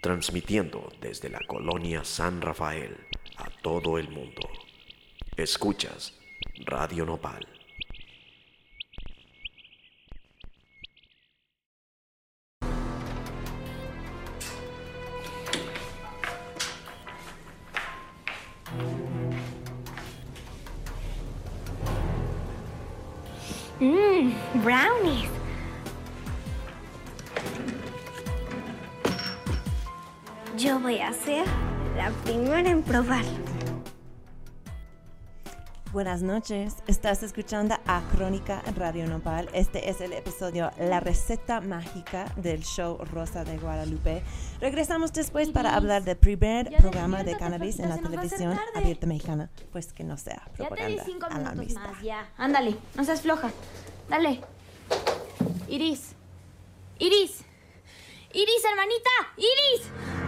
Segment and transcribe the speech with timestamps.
[0.00, 2.96] transmitiendo desde la colonia San Rafael
[3.36, 4.48] a todo el mundo.
[5.36, 6.18] Escuchas
[6.64, 7.59] Radio Nopal.
[36.40, 39.50] Noches, estás escuchando a Crónica Radio Nopal.
[39.52, 44.22] Este es el episodio La receta mágica del show Rosa de Guadalupe.
[44.58, 49.50] Regresamos después para hablar del primer programa de cannabis en la a televisión abierta mexicana.
[49.70, 51.80] Pues que no sea Ya te di propaganda cinco minutos alarmista.
[51.80, 52.32] más, ya.
[52.38, 53.50] Ándale, no seas floja.
[54.08, 54.40] Dale.
[55.68, 56.14] Iris.
[57.00, 57.44] Iris.
[58.32, 59.10] Iris, hermanita.
[59.36, 60.19] Iris.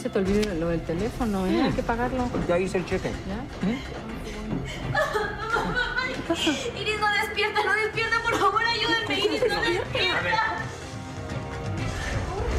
[0.00, 1.62] Se te olvide lo del teléfono, ¿eh?
[1.62, 2.28] Hay que pagarlo.
[2.48, 3.10] Ya hice el cheque.
[3.28, 3.44] ¿Ya?
[6.80, 8.22] Iris, no despierta, no despierta.
[8.22, 9.18] Por favor, ayúdenme.
[9.18, 10.56] Iris, no despierta.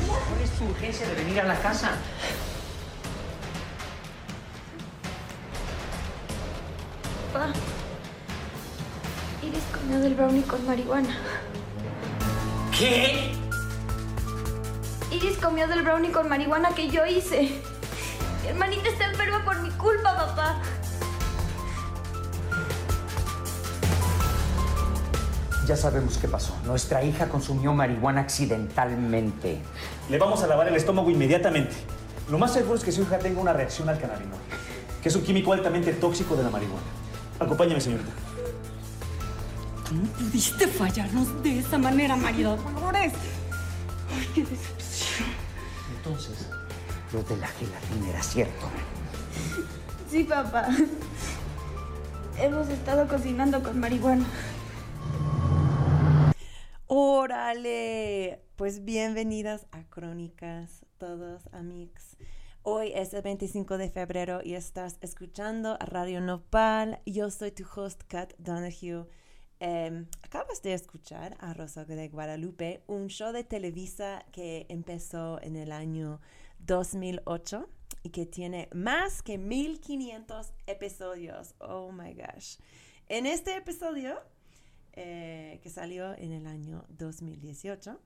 [0.08, 1.92] ¿Cuál es tu urgencia de venir a la casa?
[7.34, 7.54] Papá.
[9.42, 11.18] Iris comió del brownie con marihuana.
[12.78, 13.41] ¿Qué?
[15.12, 17.62] Iris comió del brownie con marihuana que yo hice.
[18.42, 20.62] Mi hermanita está enferma por mi culpa, papá.
[25.68, 26.56] Ya sabemos qué pasó.
[26.66, 29.62] Nuestra hija consumió marihuana accidentalmente.
[30.10, 31.76] Le vamos a lavar el estómago inmediatamente.
[32.30, 34.40] Lo más seguro es que su hija tenga una reacción al cannabinol,
[35.04, 36.88] que es un químico altamente tóxico de la marihuana.
[37.38, 38.12] Acompáñame, señorita.
[39.90, 43.12] ¿Cómo pudiste fallarnos de esa manera, marido Dolores?
[44.18, 44.91] Ay, qué decepción.
[46.04, 46.50] Entonces,
[47.14, 48.66] lo de la gelatina era cierto.
[50.10, 50.68] Sí, papá.
[52.40, 54.26] Hemos estado cocinando con marihuana.
[56.88, 58.44] ¡Órale!
[58.56, 62.18] Pues bienvenidas a Crónicas, todos amigos.
[62.64, 67.00] Hoy es el 25 de febrero y estás escuchando a Radio Nopal.
[67.06, 69.06] Yo soy tu host, Kat Donahue.
[69.64, 75.56] Em, acabas de escuchar a Rosa de Guadalupe, un show de Televisa que empezó en
[75.56, 76.20] el año
[76.62, 77.70] 2008
[78.02, 81.54] y que tiene más que 1500 episodios.
[81.60, 82.58] Oh my gosh.
[83.08, 84.20] En este episodio
[84.94, 88.00] eh, que salió en el año 2018,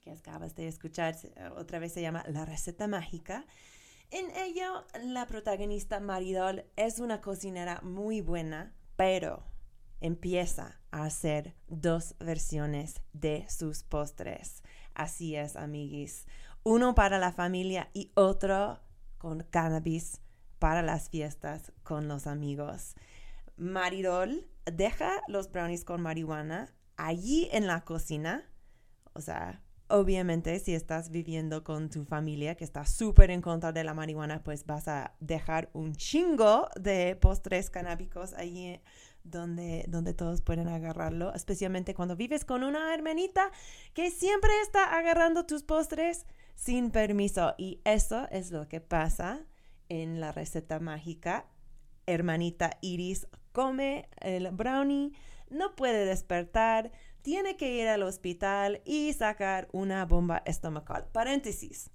[0.00, 1.14] que acabas de escuchar,
[1.58, 3.44] otra vez se llama La receta mágica.
[4.10, 9.44] En ello, la protagonista Maridol es una cocinera muy buena, pero
[10.00, 14.62] empieza a hacer dos versiones de sus postres.
[14.94, 16.26] Así es, amiguis.
[16.62, 18.80] Uno para la familia y otro
[19.18, 20.20] con cannabis
[20.58, 22.94] para las fiestas con los amigos.
[23.56, 28.44] Maridol deja los brownies con marihuana allí en la cocina.
[29.14, 33.84] O sea, obviamente si estás viviendo con tu familia que está súper en contra de
[33.84, 38.80] la marihuana, pues vas a dejar un chingo de postres canábicos allí
[39.30, 43.50] donde, donde todos pueden agarrarlo, especialmente cuando vives con una hermanita
[43.94, 47.54] que siempre está agarrando tus postres sin permiso.
[47.58, 49.46] Y eso es lo que pasa
[49.88, 51.46] en la receta mágica
[52.08, 55.12] hermanita Iris come el brownie,
[55.50, 56.90] no puede despertar,
[57.22, 61.06] tiene que ir al hospital y sacar una bomba estomacal.
[61.12, 61.90] Paréntesis.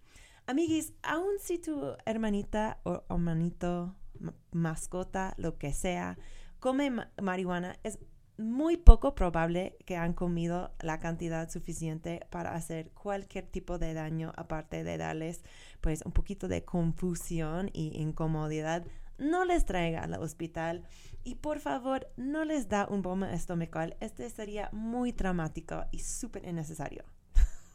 [0.45, 6.17] Amiguis, aun si tu hermanita o hermanito, ma- mascota, lo que sea,
[6.63, 7.99] come ma- marihuana, es
[8.37, 14.31] muy poco probable que han comido la cantidad suficiente para hacer cualquier tipo de daño,
[14.37, 15.43] aparte de darles
[15.81, 18.85] pues un poquito de confusión y incomodidad.
[19.17, 20.87] No les traiga al hospital
[21.25, 23.97] y por favor no les da un bomba estomacal.
[23.99, 27.03] Este sería muy traumático y súper innecesario.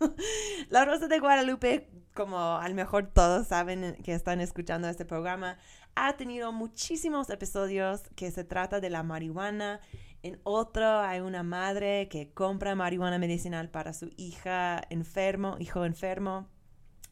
[0.70, 5.58] La Rosa de Guadalupe, como a lo mejor todos saben que están escuchando este programa,
[6.00, 9.81] ha tenido muchísimos episodios que se trata de la marihuana.
[10.23, 16.49] En otro hay una madre que compra marihuana medicinal para su hija enfermo, hijo enfermo,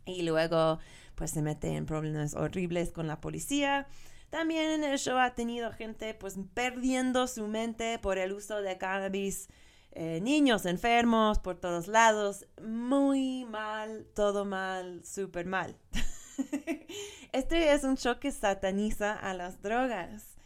[0.04, 0.78] y luego
[1.16, 3.88] pues se mete en problemas horribles con la policía.
[4.30, 8.78] También en el show ha tenido gente pues perdiendo su mente por el uso de
[8.78, 9.48] cannabis,
[9.92, 15.76] eh, niños enfermos por todos lados, muy mal, todo mal, súper mal.
[17.32, 20.36] este es un show que sataniza a las drogas.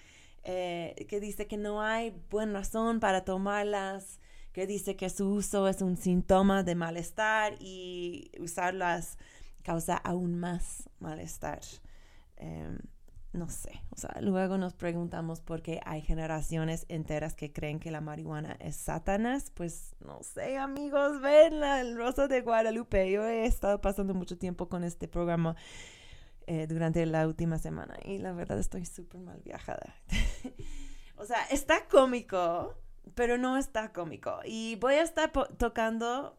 [0.42, 4.20] eh, que dice que no hay buena razón para tomarlas,
[4.52, 9.18] que dice que su uso es un síntoma de malestar y usarlas
[9.62, 11.60] causa aún más malestar.
[12.36, 12.78] Em,
[13.32, 17.92] no sé, o sea, luego nos preguntamos por qué hay generaciones enteras que creen que
[17.92, 19.52] la marihuana es Satanás.
[19.54, 23.10] Pues no sé, amigos, ven la Rosa de Guadalupe.
[23.10, 25.54] Yo he estado pasando mucho tiempo con este programa
[26.48, 29.94] eh, durante la última semana y la verdad estoy súper mal viajada.
[31.16, 32.74] o sea, está cómico,
[33.14, 34.40] pero no está cómico.
[34.44, 36.36] Y voy a estar tocando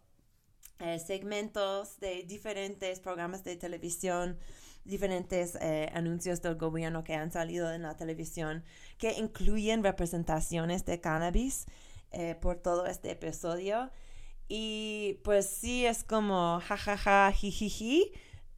[0.79, 4.37] eh, segmentos de diferentes programas de televisión
[4.85, 8.63] diferentes eh, anuncios del gobierno que han salido en la televisión
[8.97, 11.65] que incluyen representaciones de cannabis
[12.11, 13.89] eh, por todo este episodio.
[14.47, 18.11] Y pues sí, es como jajaja, jijiji,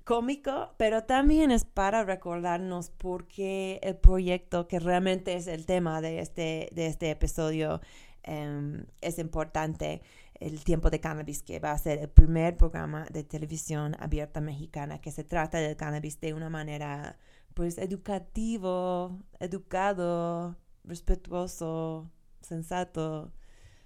[0.04, 6.02] cómico, pero también es para recordarnos por qué el proyecto, que realmente es el tema
[6.02, 7.82] de este, de este episodio,
[8.24, 10.02] em, es importante
[10.44, 15.00] el tiempo de cannabis, que va a ser el primer programa de televisión abierta mexicana
[15.00, 17.18] que se trata del cannabis de una manera,
[17.54, 22.12] pues, educativo, educado, respetuoso,
[22.42, 23.32] sensato.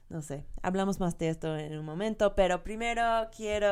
[0.10, 3.04] No sé, hablamos más de esto en un momento, pero primero
[3.36, 3.68] quiero,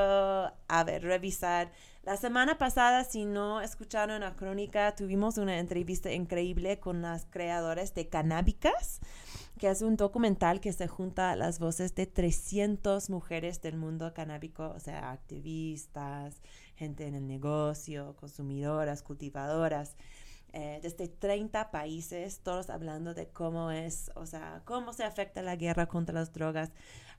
[0.67, 1.71] a ver, revisar.
[2.03, 7.95] La semana pasada, si no escucharon la crónica, tuvimos una entrevista increíble con las creadoras
[7.95, 8.99] de Canábicas
[9.59, 14.73] que es un documental que se junta las voces de 300 mujeres del mundo canábico,
[14.75, 16.41] o sea, activistas,
[16.75, 19.95] gente en el negocio, consumidoras, cultivadoras,
[20.53, 25.57] eh, desde 30 países, todos hablando de cómo es, o sea, cómo se afecta la
[25.57, 26.71] guerra contra las drogas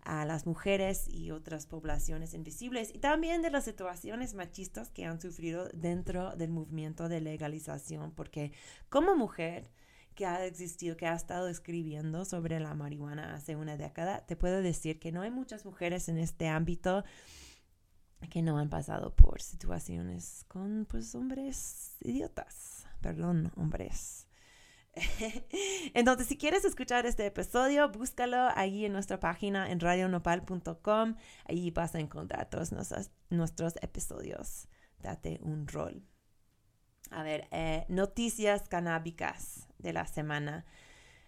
[0.04, 5.20] a las mujeres y otras poblaciones invisibles y también de las situaciones machistas que han
[5.20, 8.52] sufrido dentro del movimiento de legalización, porque
[8.88, 9.70] como mujer,
[10.16, 14.60] que ha existido, que ha estado escribiendo sobre la marihuana hace una década, te puedo
[14.60, 17.04] decir que no hay muchas mujeres en este ámbito
[18.30, 24.26] que no han pasado por situaciones con pues hombres idiotas, perdón, hombres.
[25.94, 31.16] Entonces, si quieres escuchar este episodio, búscalo ahí en nuestra página en radionopal.com.
[31.44, 34.68] Ahí vas a encontrar todos nuestros, nuestros episodios.
[34.98, 36.02] Date un rol.
[37.10, 40.64] A ver, eh, noticias canábicas de la semana.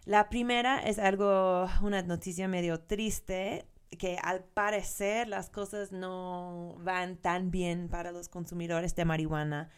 [0.05, 3.67] La primera es algo, una noticia medio triste,
[3.99, 9.71] que al parecer las cosas no van tan bien para los consumidores de marihuana.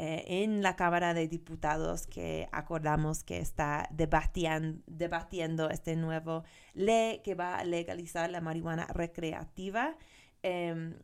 [0.00, 7.34] Eh, en la Cámara de Diputados que acordamos que está debatiendo, este nuevo ley que
[7.34, 9.96] va a legalizar la marihuana recreativa.
[10.42, 10.94] Em,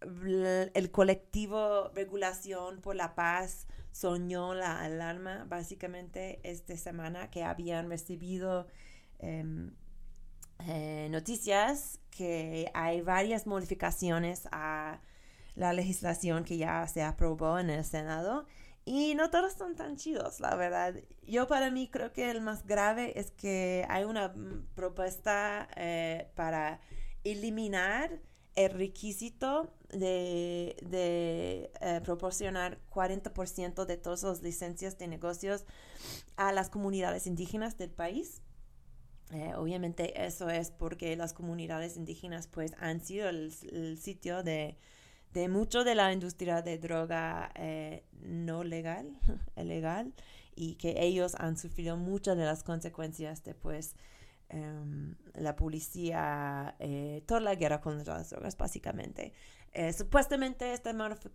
[0.00, 8.66] el colectivo Regulación por la Paz soñó la alarma básicamente esta semana que habían recibido
[9.20, 9.72] em,
[10.66, 15.00] eh, noticias que hay varias modificaciones a
[15.54, 18.46] la legislación que ya se aprobó en el Senado
[18.84, 20.96] y no todos son tan chidos, la verdad.
[21.22, 26.32] Yo para mí creo que el más grave es que hay una mm, propuesta eh,
[26.34, 26.80] para
[27.22, 28.10] eliminar
[28.56, 35.64] el requisito de, eh, proporcionar 40% de todas las licencias de negocios
[36.36, 38.42] a las comunidades indígenas del país.
[39.30, 43.50] Eh, obviamente eso es porque las comunidades indígenas pues han sido el,
[43.98, 44.76] sitio de,
[45.48, 49.18] mucho de la industria de droga eh, no legal,
[49.56, 50.12] ilegal,
[50.54, 53.96] y que ellos han sufrido muchas de las consecuencias después
[54.50, 59.32] Em, la policía, eh, toda la guerra contra las drogas, básicamente.
[59.74, 60.94] Eh, supuestamente esta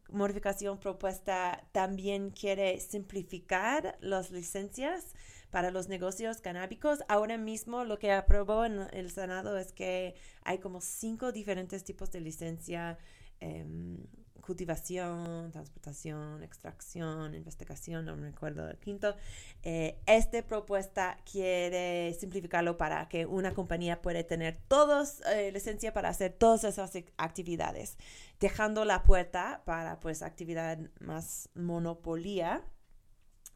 [0.09, 5.13] modificación propuesta también quiere simplificar las licencias
[5.51, 7.03] para los negocios canábicos.
[7.09, 12.11] Ahora mismo lo que aprobó en el Senado es que hay como cinco diferentes tipos
[12.11, 12.97] de licencia
[13.41, 14.05] em,
[14.49, 19.15] cultivación, transportación, extracción, investigación, no me recuerdo el quinto.
[19.61, 26.09] Eh, esta propuesta quiere simplificarlo para que una compañía pueda tener todos eh, licencia para
[26.09, 27.99] hacer todas esas actividades,
[28.39, 32.63] dejando la puerta para pues actividad más monopolía.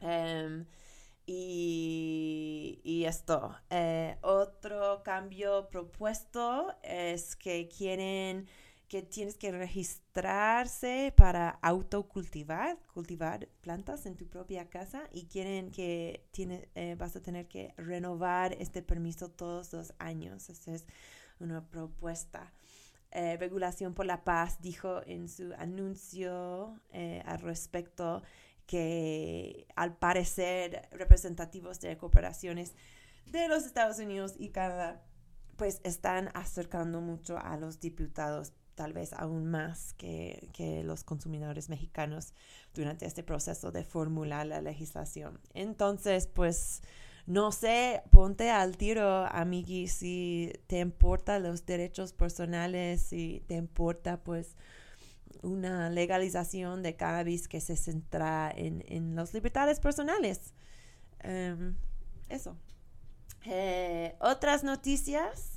[0.00, 0.64] Em,
[1.26, 8.46] y, y, esto, eh, otro cambio propuesto es que quieren
[8.94, 16.28] que tienes que registrarse para autocultivar, cultivar plantas en tu propia casa y quieren que
[16.30, 20.48] tiene, eh, vas a tener que renovar este permiso todos los años.
[20.48, 20.86] Esa es
[21.40, 22.52] una propuesta.
[23.10, 28.22] Eh, Regulación por la Paz dijo en su anuncio eh, al respecto
[28.64, 32.76] que al parecer representativos de cooperaciones
[33.26, 35.02] de los Estados Unidos y Canadá
[35.56, 41.68] pues están acercando mucho a los diputados tal vez aún más que, que, los consumidores
[41.68, 42.32] mexicanos
[42.74, 45.40] durante este proceso de formular la legislación.
[45.54, 46.82] Entonces, pues,
[47.26, 54.22] no sé, ponte al tiro, amigui, si te importa los derechos personales, si te importa,
[54.22, 54.56] pues,
[55.42, 60.52] una legalización de cannabis que se centra en, en las libertades personales.
[61.20, 61.76] Em,
[62.28, 62.56] eso.
[63.44, 65.53] Eh, otras noticias.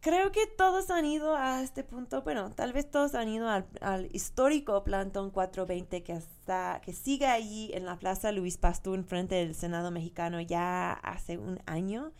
[0.00, 4.08] Creo que todos han ido a este punto, bueno, tal vez todos han ido al,
[4.12, 9.54] histórico plantón 420 que, está, que sigue allí en la Plaza Luis Pastur, frente del
[9.54, 12.12] Senado mexicano, ya hace un año.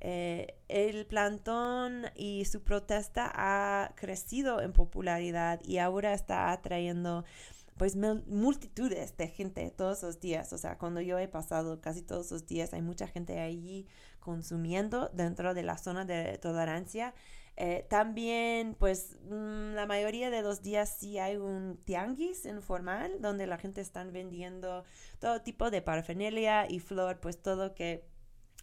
[0.00, 7.24] Eh, el plantón y su protesta ha crecido en popularidad y ahora está atrayendo
[7.76, 10.52] pues multitudes de gente todos los días.
[10.52, 13.86] O sea, cuando yo he pasado casi todos los días, hay mucha gente allí
[14.20, 17.14] consumiendo dentro de la zona de tolerancia.
[17.58, 23.46] Eh, también, pues, mm, la mayoría de los días sí hay un tianguis informal donde
[23.46, 24.84] la gente está vendiendo
[25.18, 28.04] todo tipo de parafernalia y flor, pues todo que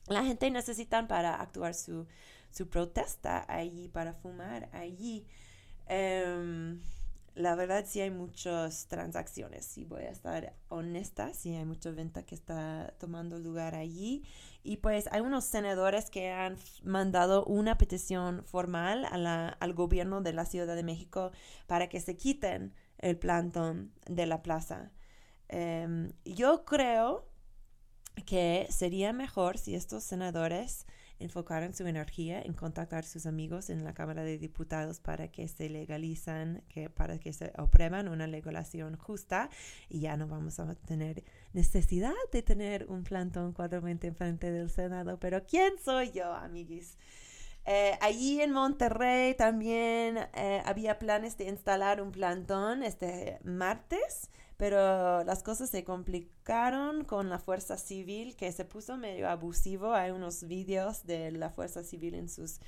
[0.08, 2.08] la gente necesita para actuar su,
[2.52, 5.26] su protesta allí, para fumar allí.
[5.88, 6.80] Em,
[7.36, 12.24] la verdad sí hay muchas transacciones, si voy a estar honesta, sí hay mucha venta
[12.24, 14.24] que está tomando lugar allí.
[14.64, 20.46] Y pues hay unos senadores que han mandado una petición formal al gobierno de la
[20.46, 21.32] Ciudad de México
[21.68, 24.92] para que se quiten el plantón de la plaza.
[25.50, 27.28] Em, yo creo
[28.26, 30.86] que sería mejor si estos senadores
[31.24, 35.48] enfocaron su energía en contactar a sus amigos en la Cámara de Diputados para que
[35.48, 39.50] se legalizan, que, para que se aprueban una legalización justa
[39.90, 44.70] y ya no vamos a tener necesidad de tener un plantón 420 en frente del
[44.70, 45.20] Senado.
[45.20, 46.98] Pero ¿quién soy yo, amiguis?
[47.66, 54.30] Eh, allí en Monterrey también eh, había planes de instalar un plantón este martes
[54.64, 59.94] pero las cosas se complicaron con la fuerza civil que se puso medio abusivo.
[59.94, 62.62] Hay unos vídeos de la fuerza civil en sus,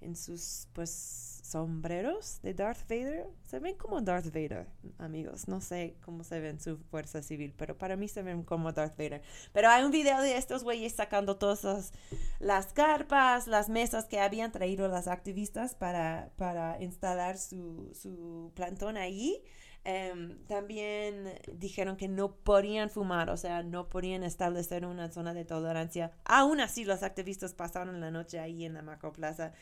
[0.00, 3.26] en sus pues sombreros de Darth Vader.
[3.44, 4.66] Se ven como Darth Vader,
[4.96, 5.46] amigos.
[5.46, 8.96] No sé cómo se ven su fuerza civil, pero para mí se ven como Darth
[8.96, 9.20] Vader.
[9.52, 11.92] Pero hay un video de estos güeyes sacando todas
[12.40, 18.96] las, carpas, las mesas que habían traído las activistas para, para instalar su, su plantón
[18.96, 19.44] ahí.
[19.84, 25.44] Em, también dijeron que no podían fumar, o sea, no podían establecer una zona de
[25.44, 26.12] tolerancia.
[26.24, 29.52] Aún así, los activistas pasaron la noche ahí en la macroplaza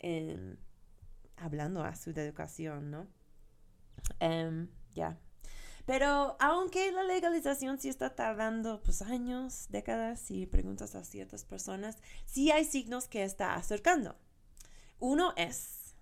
[0.00, 0.56] em,
[1.36, 3.06] hablando a su educación, ¿no?
[4.18, 5.18] Em, ya.
[5.86, 11.98] Pero aunque la legalización sí está tardando pues años, décadas, si preguntas a ciertas personas,
[12.26, 14.16] sí hay signos que está acercando.
[14.98, 15.94] Uno es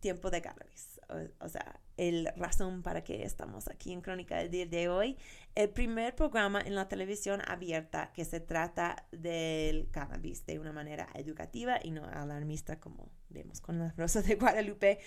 [0.00, 0.91] tiempo de cannabis
[1.40, 5.18] o, sea, el razón para que estamos aquí en Crónica del Día de hoy,
[5.54, 11.08] el primer programa en la televisión abierta que se trata del cannabis de una manera
[11.14, 15.00] educativa y no alarmista como vemos con la Rosa de Guadalupe,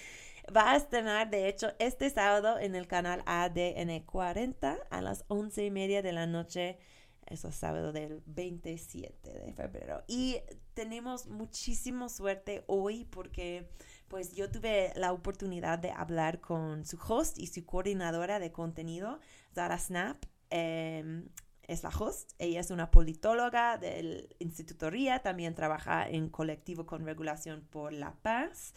[0.56, 5.66] va a estrenar de hecho este sábado en el canal ADN 40 a las once
[5.66, 6.78] y media de la noche.
[7.26, 10.04] Eso es sábado del 27 de febrero.
[10.08, 10.38] Y
[10.76, 13.68] tenemos muchísima suerte hoy porque
[14.08, 19.20] pues yo tuve la oportunidad de hablar con su host y su coordinadora de contenido,
[19.54, 20.24] Zara Snap.
[20.50, 21.30] Em,
[21.68, 27.06] es la host, ella es una politóloga del Instituto RIA, también trabaja en colectivo con
[27.06, 28.74] regulación por la paz.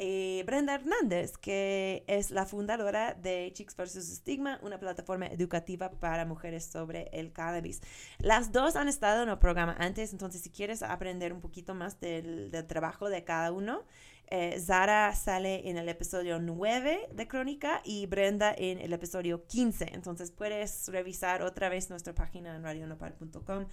[0.00, 4.18] Eh, Brenda Hernández, que es la fundadora de Chicks vs.
[4.18, 7.80] Stigma, una plataforma educativa para mujeres sobre el cannabis.
[8.18, 11.98] Las dos han estado en el programa antes, entonces si quieres aprender un poquito más
[11.98, 13.84] del, del trabajo de cada uno,
[14.30, 19.90] eh, Zara sale en el episodio 9 de Crónica y Brenda en el episodio 15.
[19.94, 23.66] Entonces puedes revisar otra vez nuestra página en radionopal.com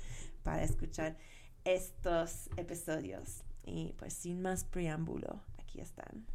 [0.44, 1.18] para escuchar
[1.66, 3.44] estos episodios.
[3.66, 6.26] Y pues sin más preámbulo, aquí están.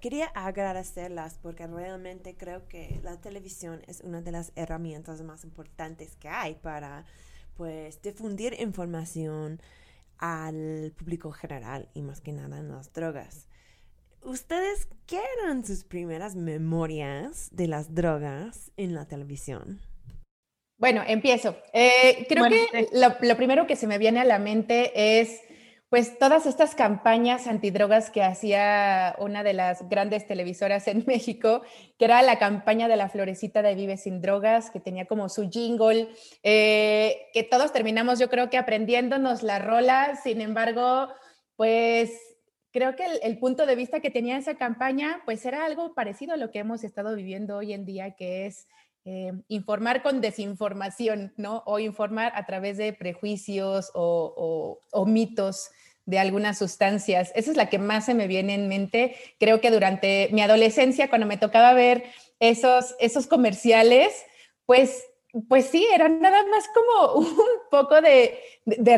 [0.00, 6.16] Quería agradecerlas porque realmente creo que la televisión es una de las herramientas más importantes
[6.16, 7.04] que hay para
[7.54, 9.60] pues difundir información,
[10.22, 13.48] al público general y más que nada en las drogas.
[14.22, 19.80] ¿Ustedes qué eran sus primeras memorias de las drogas en la televisión?
[20.78, 21.56] Bueno, empiezo.
[21.72, 25.40] Eh, creo que lo, primero que se me viene a la mente es
[25.92, 31.60] pues todas estas campañas antidrogas que hacía una de las grandes televisoras en México,
[31.98, 35.50] que era la campaña de la florecita de Vive sin drogas, que tenía como su
[35.50, 36.08] jingle,
[36.42, 41.08] eh, que todos terminamos yo creo que aprendiéndonos la rola, sin embargo,
[41.56, 42.10] pues
[42.70, 46.38] creo que el, punto de vista que tenía esa campaña, pues era algo parecido a
[46.38, 48.66] lo que hemos estado viviendo hoy en día, que es
[49.04, 51.62] eh, informar con desinformación, ¿no?
[51.66, 55.70] O informar a través de prejuicios o, o mitos
[56.04, 57.32] de algunas sustancias.
[57.34, 59.14] Esa es la que más se me viene en mente.
[59.38, 62.04] Creo que durante mi adolescencia, cuando me tocaba ver
[62.40, 64.12] esos, esos comerciales,
[64.66, 65.04] pues,
[65.48, 67.36] pues sí, era nada más como un
[67.70, 68.38] poco de,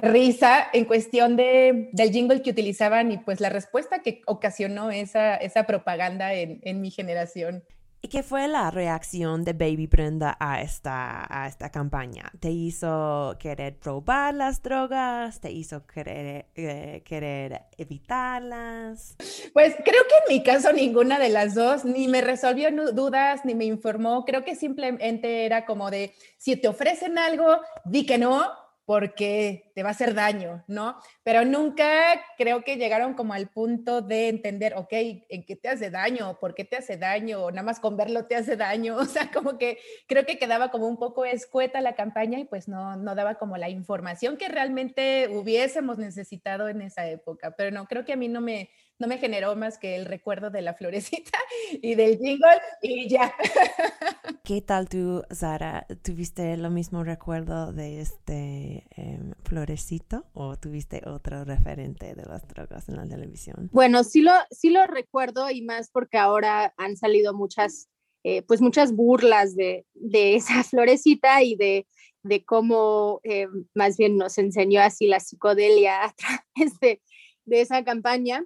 [0.01, 5.37] risa en cuestión de, del jingle que utilizaban y pues la respuesta que ocasionó esa,
[5.37, 7.65] esa propaganda en, en mi generación.
[8.05, 12.31] ¿Y qué fue la reacción de Baby Brenda a esta, a esta campaña?
[12.39, 15.41] ¿Te hizo querer probar las drogas?
[15.41, 19.17] ¿Te hizo querer, eh, querer evitarlas?
[19.55, 23.55] Pues creo que en mi caso ninguna de las dos, ni me resolvió dudas, ni
[23.55, 24.27] me informó.
[24.27, 28.53] Creo que simplemente era como de, si te ofrecen algo, di que no,
[28.87, 30.97] porque te va a hacer daño, ¿no?
[31.23, 35.91] Pero nunca creo que llegaron como al punto de entender, ok, ¿en qué te hace
[35.91, 36.39] daño?
[36.39, 37.51] ¿Por qué te hace daño?
[37.51, 38.97] Nada más con verlo te hace daño.
[39.05, 42.69] O sea, como que creo que quedaba como un poco escueta la campaña y pues
[42.69, 47.53] no, no daba como la información que realmente hubiésemos necesitado en esa época.
[47.57, 50.51] Pero no, creo que a mí no me, no me generó más que el recuerdo
[50.51, 51.39] de la florecita
[51.83, 53.35] y del jingle y ya.
[54.45, 55.87] ¿Qué tal tú, Sara?
[56.03, 62.89] ¿Tuviste lo mismo recuerdo de este em, florecito o tuviste otro referente de las drogas
[62.89, 63.69] en la televisión?
[63.73, 67.89] Bueno, sí lo, sí lo recuerdo y más porque ahora han salido muchas,
[68.23, 71.87] eh, pues muchas burlas de, de, esa florecita y de,
[72.23, 77.03] de cómo eh, más bien nos enseñó así la psicodelia a través de,
[77.47, 78.45] de esa campaña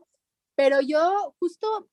[0.59, 1.89] pero yo justo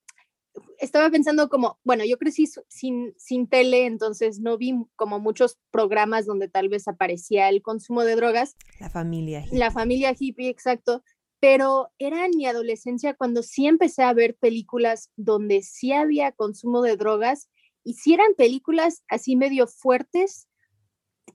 [0.80, 6.26] estaba pensando como, bueno, yo crecí sin, sin tele, entonces no vi como muchos programas
[6.26, 8.56] donde tal vez aparecía el consumo de drogas.
[8.80, 9.56] La familia hippie.
[9.56, 11.04] La familia hippie, exacto.
[11.38, 16.82] Pero era en mi adolescencia cuando sí empecé a ver películas donde sí había consumo
[16.82, 17.48] de drogas
[17.84, 20.48] y sí eran películas así medio fuertes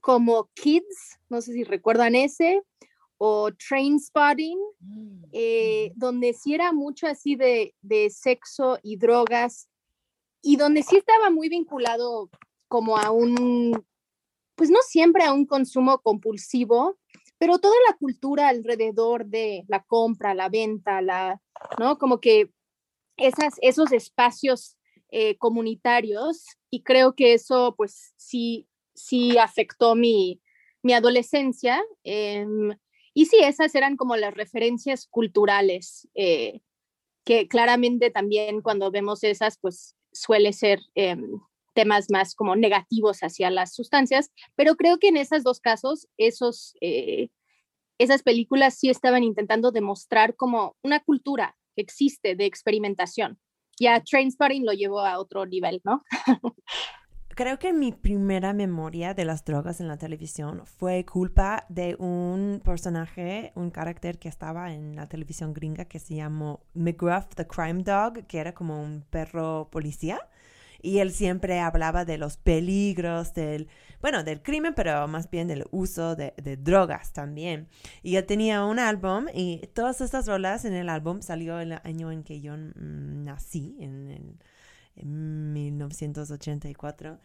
[0.02, 2.60] como Kids, no sé si recuerdan ese,
[3.24, 9.68] o Train Spotting, mm, eh, donde sí era mucho así de, de, sexo y drogas,
[10.42, 12.30] y donde sí estaba muy vinculado
[12.66, 13.86] como a un,
[14.56, 16.98] pues no siempre a un consumo compulsivo,
[17.38, 21.40] pero toda la cultura alrededor de la compra, la venta, la,
[21.78, 21.98] ¿no?
[21.98, 22.50] Como que
[23.16, 24.76] esas, esos espacios
[25.12, 30.42] eh, comunitarios, y creo que eso pues sí, sí afectó mi,
[30.82, 31.80] mi adolescencia.
[32.02, 32.44] Eh,
[33.14, 36.60] y sí, esas eran como las referencias culturales, eh,
[37.24, 41.40] que claramente también cuando vemos esas, pues suele ser em,
[41.74, 46.74] temas más como negativos hacia las sustancias, pero creo que en esos dos casos, esos,
[46.80, 47.28] eh,
[47.98, 53.38] esas películas sí estaban intentando demostrar como una cultura que existe de experimentación.
[53.80, 56.02] Ya Trainspotting lo llevó a otro nivel, ¿no?
[57.34, 62.60] creo que mi primera memoria de las drogas en la televisión fue culpa de un
[62.64, 67.82] personaje, un carácter que estaba en la televisión gringa que se llamó McGruff the Crime
[67.82, 70.20] Dog, que era como un perro policía.
[70.84, 73.68] Y él siempre hablaba de los peligros del,
[74.00, 77.68] bueno, del crimen, pero más bien del uso de, drogas también.
[78.02, 82.10] Y él tenía un álbum y todas estas rolas en el álbum salió el año
[82.10, 84.38] en que yo mm, nací, en
[84.96, 87.18] en 1984.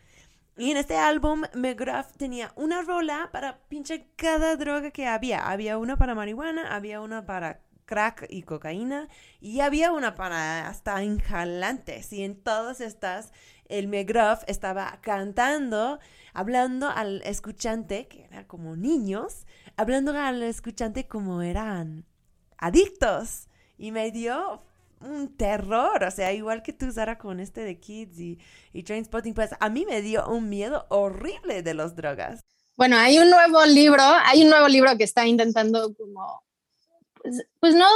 [0.57, 5.47] Y en este álbum, McGrath tenía una rola para pinche cada droga que había.
[5.47, 9.07] Había una para marihuana, había una para crack y cocaína,
[9.39, 12.11] y había una para hasta inhalantes.
[12.11, 13.31] Y en todas estas,
[13.69, 15.99] el McGruff estaba cantando,
[16.33, 19.45] hablando al escuchante, que era como niños,
[19.77, 22.05] hablando al escuchante como eran
[22.57, 23.47] adictos.
[23.77, 24.63] Y me dio
[25.01, 28.39] un terror, o sea, igual que tú, Sara, con este de Kids y,
[28.73, 32.43] y Trainspotting, pues a mí me dio un miedo horrible de las drogas.
[32.75, 36.43] Bueno, hay un nuevo libro, hay un nuevo libro que está intentando como,
[37.21, 37.87] pues, pues no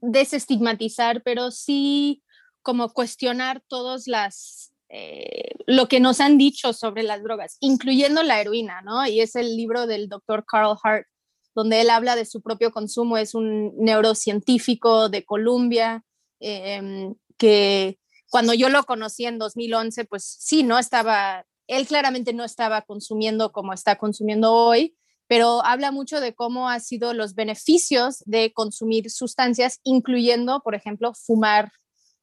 [0.00, 2.22] desestigmatizar, pero sí
[2.62, 8.40] como cuestionar todos las, eh, lo que nos han dicho sobre las drogas, incluyendo la
[8.40, 9.06] heroína, ¿no?
[9.06, 11.06] Y es el libro del doctor Carl Hart,
[11.54, 16.04] donde él habla de su propio consumo, es un neurocientífico de Columbia,
[16.40, 17.98] Em, que
[18.30, 23.52] cuando yo lo conocí en 2011, pues sí, no estaba, él claramente no estaba consumiendo
[23.52, 24.96] como está consumiendo hoy,
[25.26, 31.12] pero habla mucho de cómo han sido los beneficios de consumir sustancias, incluyendo, por ejemplo,
[31.14, 31.70] fumar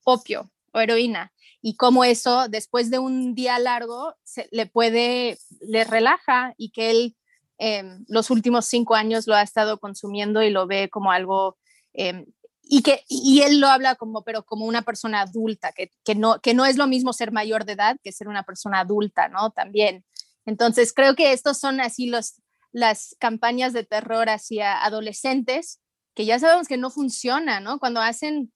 [0.04, 4.14] opio o heroína, y cómo eso, después de un día largo,
[4.52, 7.16] le puede, le relaja y que él
[7.58, 11.58] em, los últimos cinco años lo ha estado consumiendo y lo ve como algo
[11.94, 12.26] em,
[12.68, 16.40] y que y él lo habla como pero como una persona adulta que, que, no
[16.42, 19.52] que no es lo mismo ser mayor de edad que ser una persona adulta no
[19.52, 20.04] también.
[20.46, 25.80] Entonces creo que estos son así los las campañas de terror hacia adolescentes
[26.14, 28.52] que ya sabemos que no funcionan no cuando hacen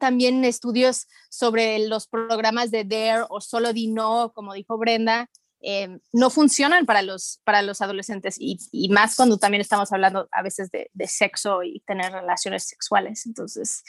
[0.00, 5.30] también estudios sobre los programas de Dare o solo Dino como dijo Brenda
[5.66, 8.58] Em, no funcionan para los, para los adolescentes y,
[8.90, 13.24] más cuando también estamos hablando a veces de, sexo y tener relaciones sexuales.
[13.24, 13.82] Entonces,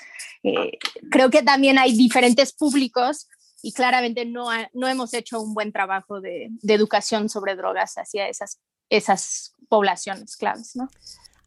[0.44, 0.78] eh,
[1.12, 3.28] creo que también hay diferentes públicos
[3.62, 8.62] y claramente no, no hemos hecho un buen trabajo de, educación sobre drogas hacia esas,
[8.90, 10.88] esas poblaciones claves, ¿no?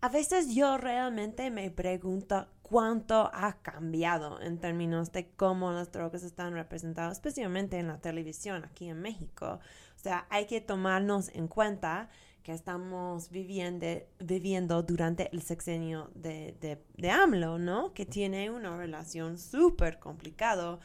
[0.03, 6.23] A veces yo realmente me pregunto cuánto ha cambiado en términos de cómo las drogas
[6.23, 9.59] están representadas, especialmente en la televisión aquí en México.
[9.99, 12.09] O sea, hay que tomarnos en cuenta
[12.45, 13.85] que estamos viviendo,
[14.21, 17.93] viviendo durante el sexenio de, de, AMLO, ¿no?
[17.95, 20.79] Que tiene una relación súper complicada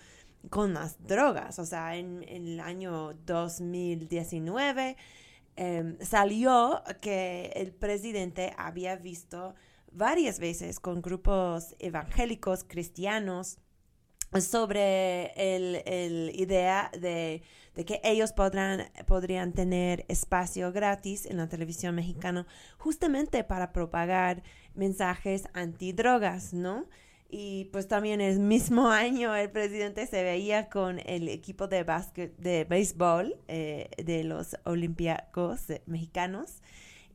[0.49, 1.59] con las drogas.
[1.59, 4.97] O sea, en, el año 2019
[5.57, 9.53] em, salió que el presidente había visto
[9.91, 13.59] varias veces con grupos evangélicos cristianos
[14.41, 17.43] sobre el, el idea de
[17.75, 22.45] de que ellos podrán, podrían tener espacio gratis en la televisión mexicana
[22.77, 24.43] justamente para propagar
[24.75, 26.87] mensajes antidrogas, ¿no?
[27.29, 32.37] Y pues también el mismo año el presidente se veía con el equipo de básquet,
[32.37, 36.61] de béisbol eh, de los Olympiacos mexicanos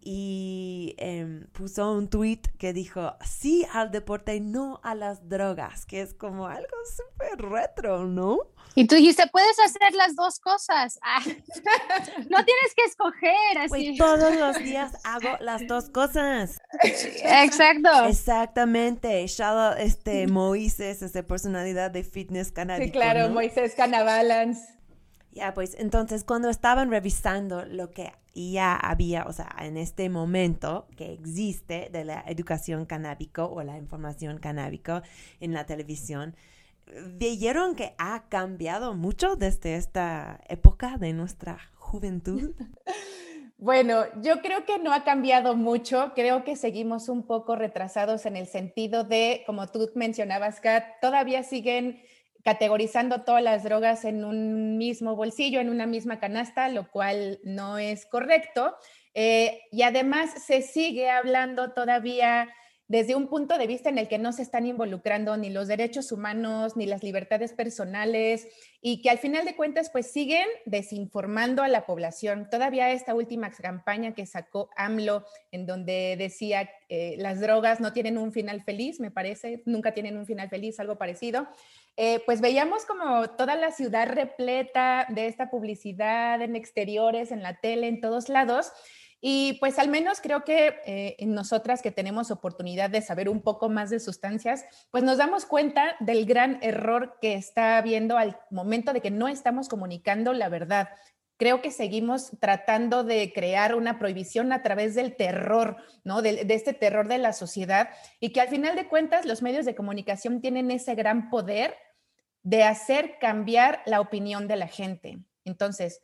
[0.01, 6.01] y em, puso un tweet que dijo sí al deporte, no a las drogas, que
[6.01, 8.39] es como algo súper retro, ¿no?
[8.79, 11.01] Y tú dijiste, puedes hacer las dos cosas.
[11.11, 13.97] Ah, no tienes que escoger así.
[13.97, 16.61] todos los días hago las dos cosas.
[16.83, 18.05] Exacto.
[18.07, 19.27] Exactamente.
[19.27, 22.87] Shadow, este, Moisés, esa personalidad de fitness canábico.
[22.87, 24.79] Sí, claro, Moisés Canabalance.
[25.33, 30.87] Ya, pues entonces cuando estaban revisando lo que ya había, o sea, en este momento
[30.97, 35.03] que existe de la educación canábico o la información canábico
[35.41, 36.37] en la televisión,
[37.17, 42.53] ¿Vieron que ha cambiado mucho desde esta época de nuestra juventud?
[43.61, 48.37] Bueno, yo creo que no ha cambiado mucho, creo que seguimos un poco retrasados en
[48.37, 52.01] el sentido de, como tú mencionabas, Kat, todavía siguen
[52.45, 57.79] categorizando todas las drogas en un mismo bolsillo, en una misma canasta, lo cual no
[57.79, 58.77] es correcto.
[59.13, 62.49] Eh, y además se sigue hablando todavía
[62.89, 66.11] desde un punto de vista en el que no se están involucrando ni los derechos
[66.11, 68.49] humanos ni las libertades personales
[68.81, 72.49] y que al final de cuentas pues siguen desinformando a la población.
[72.51, 78.17] Todavía esta última campaña que sacó AMLO en donde decía eh, las drogas no tienen
[78.17, 81.47] un final feliz, me parece, nunca tienen un final feliz, algo parecido.
[81.99, 87.61] Eh, pues veíamos como toda la ciudad repleta de esta publicidad en exteriores, en la
[87.61, 88.73] tele, en todos lados.
[89.21, 93.69] Y pues al menos creo que eh, nosotras que tenemos oportunidad de saber un poco
[93.69, 98.93] más de sustancias, pues nos damos cuenta del gran error que está habiendo al momento
[98.93, 100.91] de que no estamos comunicando la verdad.
[101.37, 106.23] Creo que seguimos tratando de crear una prohibición a través del terror, ¿no?
[106.23, 109.75] De este terror de la sociedad y que al final de cuentas los medios de
[109.75, 111.77] comunicación tienen ese gran poder
[112.43, 115.19] de hacer cambiar la opinión de la gente.
[115.45, 116.01] Entonces,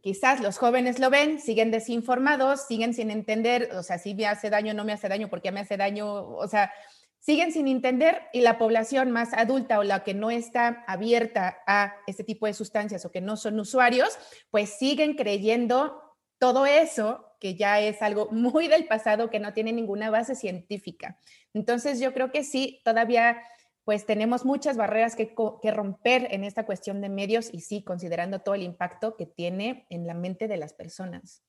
[0.00, 4.50] quizás los jóvenes lo ven, siguen desinformados, siguen sin entender, o sea, si me hace
[4.50, 6.72] daño, no me hace daño, porque me hace daño, o sea,
[7.18, 11.94] siguen sin entender y la población más adulta o la que no está abierta a
[12.06, 14.18] este tipo de sustancias o que no son usuarios,
[14.50, 16.02] pues siguen creyendo
[16.38, 21.18] todo eso que ya es algo muy del pasado que no tiene ninguna base científica.
[21.52, 23.42] Entonces yo creo que sí, todavía
[23.84, 25.34] pues tenemos muchas barreras que,
[25.70, 30.06] romper en esta cuestión de medios y sí, considerando todo el impacto que tiene en
[30.06, 31.42] la mente de las personas.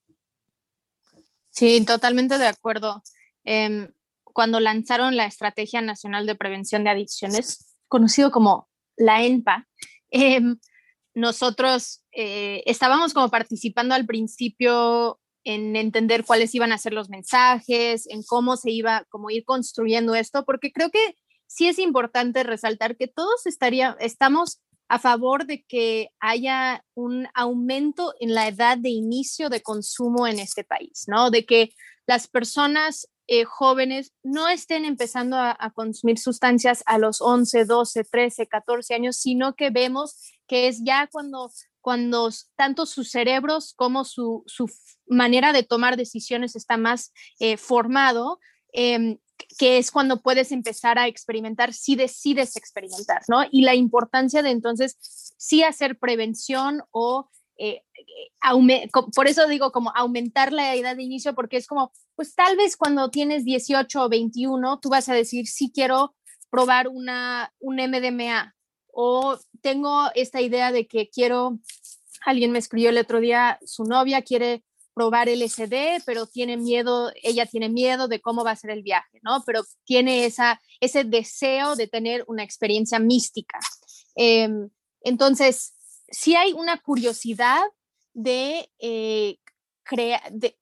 [1.50, 3.04] Sí, totalmente de acuerdo.
[3.44, 3.92] Em,
[4.24, 9.68] cuando lanzaron la Estrategia Nacional de Prevención de Adicciones, conocido como la ENPA,
[10.10, 10.58] em,
[11.14, 18.08] nosotros eh, estábamos como participando al principio en entender cuáles iban a ser los mensajes,
[18.08, 21.16] en cómo se iba, cómo ir construyendo esto, porque creo que
[21.52, 28.14] sí es importante resaltar que todos estaría, estamos a favor de que haya un aumento
[28.20, 31.30] en la edad de inicio de consumo en este país, ¿no?
[31.30, 31.74] De que
[32.08, 38.48] las personas eh, jóvenes no estén empezando a, consumir sustancias a los 11, 12, 13,
[38.48, 44.44] 14 años, sino que vemos que es ya cuando, cuando tanto sus cerebros como su,
[44.48, 44.70] su
[45.06, 48.40] manera de tomar decisiones está más eh, formado,
[48.74, 49.18] eh,
[49.58, 53.44] que es cuando puedes empezar a experimentar si decides experimentar, ¿no?
[53.52, 54.98] Y la importancia de entonces
[55.38, 57.84] sí hacer prevención o eh,
[59.14, 62.76] por eso digo como aumentar la edad de inicio, porque es como, pues tal vez
[62.76, 66.16] cuando tienes 18 o 21, tú vas a decir, sí quiero
[66.50, 68.56] probar una, un MDMA
[68.88, 71.60] o tengo esta idea de que quiero,
[72.26, 77.46] alguien me escribió el otro día, su novia quiere probar LSD, pero tiene miedo, ella
[77.46, 79.44] tiene miedo de cómo va a ser el viaje, ¿no?
[79.46, 83.60] Pero tiene esa, ese deseo de tener una experiencia mística.
[84.16, 84.50] Eh,
[85.02, 85.74] entonces,
[86.10, 87.64] sí hay una curiosidad
[88.14, 89.38] de, eh,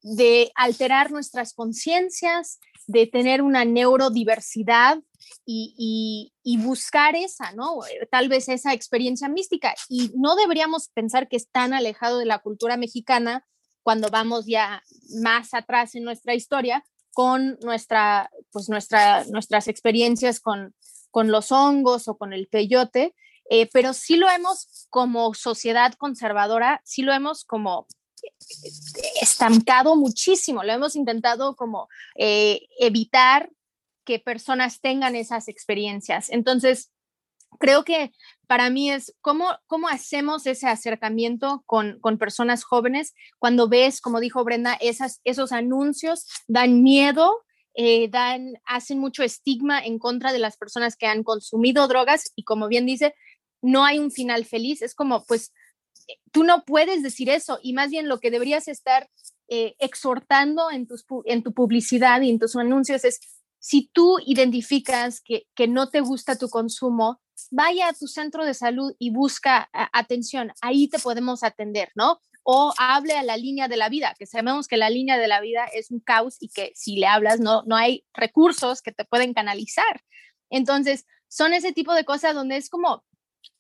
[0.02, 5.00] de, alterar nuestras conciencias, de tener una neurodiversidad
[5.46, 7.80] y, y, y, buscar esa, ¿no?
[8.10, 9.76] Tal vez esa experiencia mística.
[9.88, 13.46] Y no deberíamos pensar que es tan alejado de la cultura mexicana
[13.84, 14.84] cuando vamos ya
[15.22, 20.76] más atrás en nuestra historia con nuestra, pues nuestra, nuestras experiencias con,
[21.12, 23.16] con los hongos o con el peyote,
[23.50, 27.88] eh, pero sí lo hemos como sociedad conservadora, sí lo hemos como
[29.22, 33.50] estancado muchísimo, lo hemos intentado como eh, evitar
[34.06, 36.30] que personas tengan esas experiencias.
[36.30, 36.92] Entonces,
[37.58, 38.12] creo que
[38.48, 44.20] para mí es cómo, cómo hacemos ese acercamiento con, con, personas jóvenes cuando ves, como
[44.20, 47.44] dijo Brenda, esas, esos anuncios dan miedo,
[47.76, 52.44] eh, dan, hacen mucho estigma en contra de las personas que han consumido drogas y
[52.44, 53.14] como bien dice,
[53.62, 54.82] no hay un final feliz.
[54.82, 55.54] Es como, pues,
[56.08, 59.10] eh, tú no puedes decir eso y más bien lo que deberías estar
[59.48, 63.20] eh, exhortando en, tus, en tu publicidad y en tus anuncios es,
[63.60, 67.20] si tú identificas que, que no te gusta tu consumo,
[67.52, 72.20] vaya a tu centro de salud y busca atención, ahí te podemos atender, ¿no?
[72.44, 75.42] O hable a la línea de la vida, que sabemos que la línea de la
[75.42, 79.06] vida es un caos y que si le hablas no, no hay recursos que te
[79.06, 80.02] pueden canalizar.
[80.50, 83.04] Entonces, son ese tipo de cosas donde es como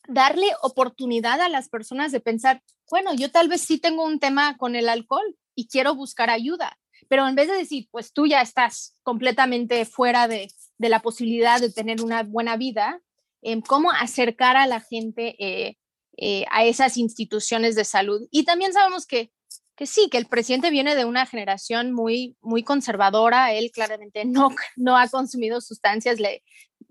[0.07, 4.57] darle oportunidad a las personas de pensar, bueno, yo tal vez sí tengo un tema
[4.57, 8.41] con el alcohol y quiero buscar ayuda, pero en vez de decir, pues tú ya
[8.41, 13.01] estás completamente fuera de, de la posibilidad de tener una buena vida,
[13.41, 15.77] en cómo acercar a la gente eh,
[16.17, 18.27] eh, a esas instituciones de salud.
[18.29, 19.31] Y también sabemos que,
[19.75, 24.49] que sí, que el presidente viene de una generación muy, muy conservadora, él claramente no,
[24.75, 26.43] no ha consumido sustancias, le,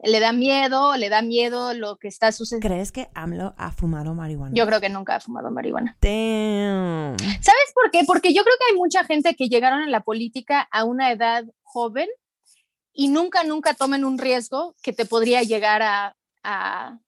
[0.03, 2.69] le da miedo, le da miedo lo que está sucediendo.
[2.69, 4.55] ¿Crees que AMLO ha fumado marihuana?
[4.55, 5.99] Yo creo que nunca ha fumado marihuana.
[6.01, 7.19] Damn.
[7.19, 8.05] ¿Sabes por qué?
[8.07, 11.45] Porque yo creo que hay mucha gente que llegaron a la política a una edad
[11.65, 12.09] joven
[12.95, 16.17] y nunca, nunca tomen un riesgo que te podría llegar a,
[16.49, 16.99] a,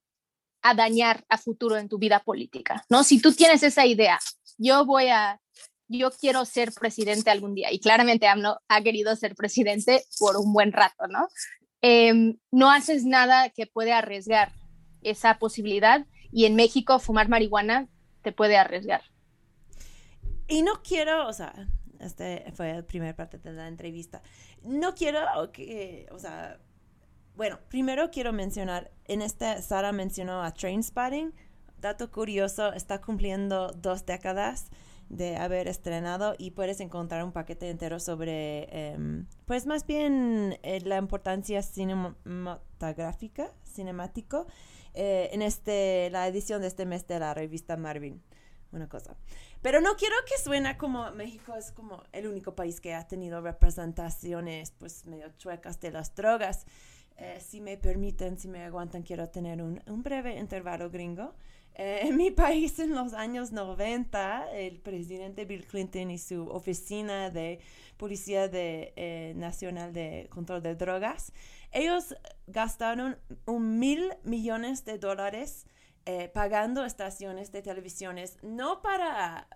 [0.63, 3.03] a, dañar a futuro en tu vida política, ¿no?
[3.03, 4.19] Si tú tienes esa idea,
[4.59, 5.41] yo voy a,
[5.89, 10.53] yo quiero ser presidente algún día, y claramente AMLO ha querido ser presidente por un
[10.53, 11.29] buen rato, ¿no?
[11.81, 14.53] Eh, no haces nada que puede arriesgar
[15.01, 17.89] esa posibilidad, y en México fumar marihuana
[18.23, 19.03] te puede arriesgar.
[20.49, 21.55] Y no quiero, o sea,
[21.99, 24.23] este fue la primera parte de la entrevista,
[24.63, 26.61] no quiero que, o sea,
[27.41, 31.33] bueno, primero quiero mencionar, en este Sara mencionó a Trainspotting.
[31.79, 34.67] Dato curioso, está cumpliendo dos décadas
[35.09, 40.83] de haber estrenado y puedes encontrar un paquete entero sobre, eh, pues más bien eh,
[40.83, 44.47] la importancia cinematográfica, cinemático,
[44.93, 48.23] eh, en este, la edición de este mes de la revista Marvin.
[48.71, 49.17] Una cosa.
[49.63, 53.41] Pero no quiero que suene como México es como el único país que ha tenido
[53.41, 56.67] representaciones pues medio chuecas de las drogas.
[57.17, 61.35] Eh, si me permiten, si me aguantan, quiero tener un, un breve intervalo gringo.
[61.75, 67.31] Eh, en mi país, en los años 90, el presidente Bill Clinton y su oficina
[67.31, 67.61] de
[67.99, 71.33] Policía de, eh, Nacional de Control de Drogas,
[71.73, 75.67] ellos gastaron un mil millones de dólares
[76.33, 79.47] pagando estaciones de televisiones, no para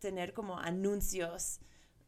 [0.00, 1.60] tener como anuncios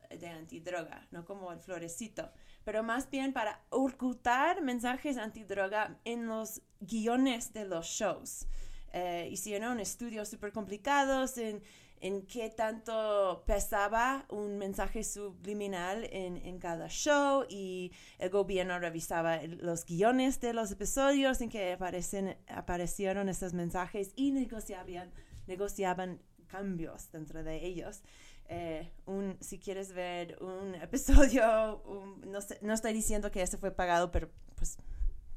[0.09, 2.31] de antidroga, no como el florecito,
[2.69, 8.47] pero más bien para ocultar mensajes antidroga en los guiones de los shows.
[8.93, 11.63] Eh, hicieron estudios súper complicados en,
[12.03, 19.41] en, qué tanto pesaba un mensaje subliminal en, en, cada show y el gobierno revisaba
[19.45, 25.11] los guiones de los episodios en que aparecen, aparecieron esos mensajes y negociaban,
[25.47, 28.03] negociaban cambios dentro de ellos.
[28.49, 31.83] Eh, un, si quieres ver un episodio,
[32.27, 34.79] no, sé, no estoy diciendo que ese fue pagado, pero pues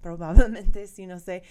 [0.01, 1.43] probablemente, si no sé,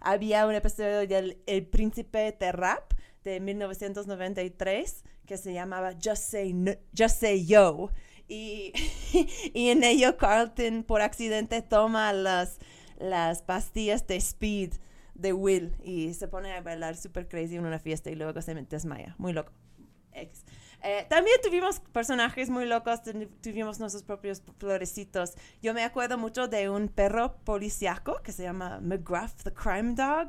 [0.00, 2.92] había un episodio del El Príncipe de Rap
[3.24, 6.54] de 1993 que se llamaba Just Say,
[6.96, 7.90] Just Say Yo.
[8.28, 8.72] Y,
[9.54, 12.58] y en ello Carlton por accidente toma las,
[12.98, 14.74] las pastillas de speed
[15.14, 18.54] de Will y se pone a bailar super crazy en una fiesta y luego se
[18.54, 19.14] desmaya.
[19.18, 19.52] Muy loco.
[20.82, 23.00] Eh, también tuvimos personajes muy locos,
[23.40, 25.34] tuvimos nuestros propios florecitos.
[25.60, 30.28] Yo me acuerdo mucho de un perro policiaco que se llama McGruff, the Crime Dog.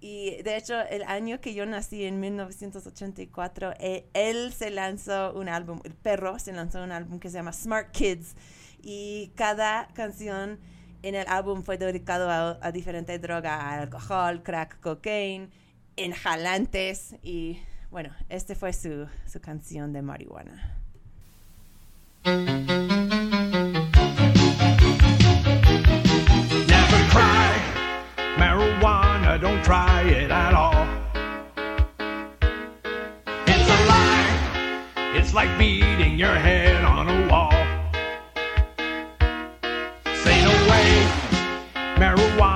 [0.00, 5.50] Y de hecho, el año que yo nací, en 1984, eh, él se lanzó un
[5.50, 8.34] álbum, el perro se lanzó un álbum que se llama Smart Kids.
[8.82, 10.58] Y cada canción
[11.02, 15.50] en el álbum fue dedicado a, a diferentes drogas, alcohol, crack, cocaine,
[15.96, 17.58] inhalantes y
[17.90, 20.76] bueno, este fue su, su canción de marihuana.
[22.24, 22.60] Never
[27.10, 27.58] try
[28.38, 30.86] marijuana, don't try it at all.
[33.46, 37.50] It's a lie, it's like beating your head on a wall.
[40.22, 41.08] Say no way,
[41.98, 42.49] marijuana's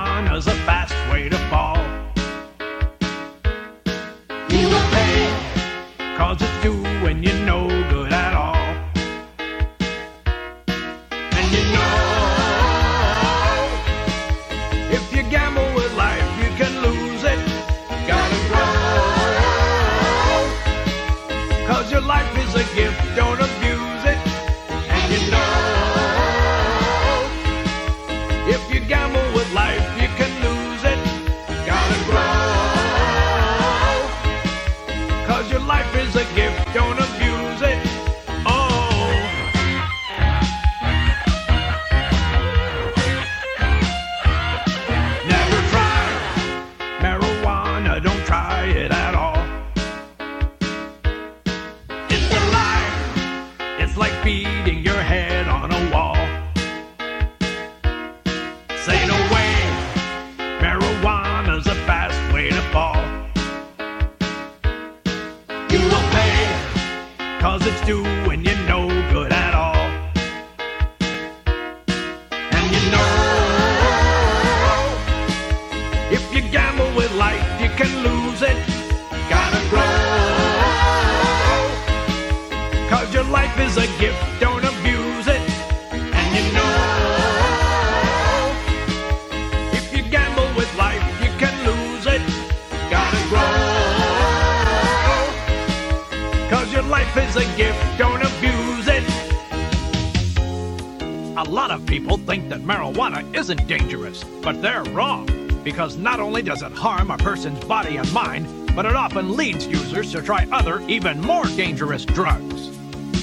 [105.75, 109.67] Because not only does it harm a person's body and mind, but it often leads
[109.67, 112.69] users to try other, even more dangerous drugs.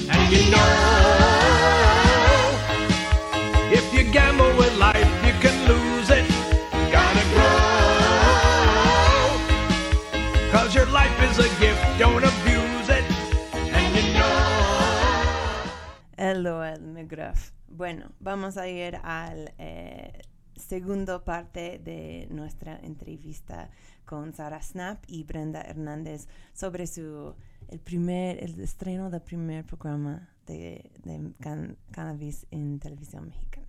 [0.07, 0.69] And you know,
[3.71, 6.29] if you gamble with life, you can lose it.
[6.91, 7.57] Gotta grow.
[10.51, 13.03] Cause your life is a gift, don't abuse it.
[13.73, 15.71] And you know.
[16.19, 17.51] Hello, McGruff.
[17.67, 20.21] Bueno, vamos a ir al eh,
[20.63, 23.69] segundo parte de nuestra entrevista
[24.05, 27.35] con Sara Snap y Brenda Hernández sobre su
[27.69, 33.67] el primer el estreno del primer programa de, de can- cannabis en televisión mexicana.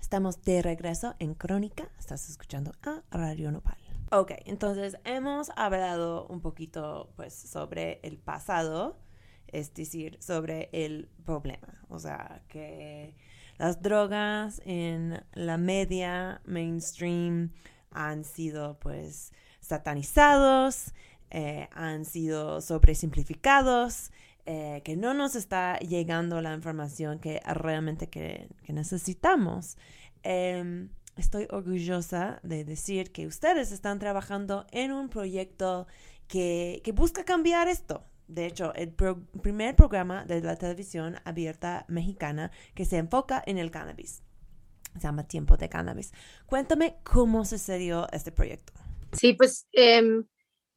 [0.00, 1.88] Estamos de regreso en Crónica.
[1.98, 3.78] Estás escuchando a Radio Nopal.
[4.12, 9.00] Ok, entonces hemos hablado un poquito pues sobre el pasado,
[9.48, 11.82] es decir, sobre el problema.
[11.88, 13.16] O sea, que
[13.58, 17.52] las drogas en la media mainstream
[17.90, 20.92] han sido pues satanizados,
[21.30, 24.10] eh, han sido sobresimplificados,
[24.44, 29.76] eh, que no nos está llegando la información que realmente que, necesitamos.
[30.22, 35.86] Em, estoy orgullosa de decir que ustedes están trabajando en un proyecto
[36.28, 38.04] que, que busca cambiar esto.
[38.28, 43.58] De hecho, el pro- primer programa de la televisión abierta mexicana que se enfoca en
[43.58, 44.22] el cannabis.
[44.94, 46.12] Se llama Tiempo de Cannabis.
[46.46, 48.72] Cuéntame cómo sucedió este proyecto.
[49.12, 50.24] Sí, pues em,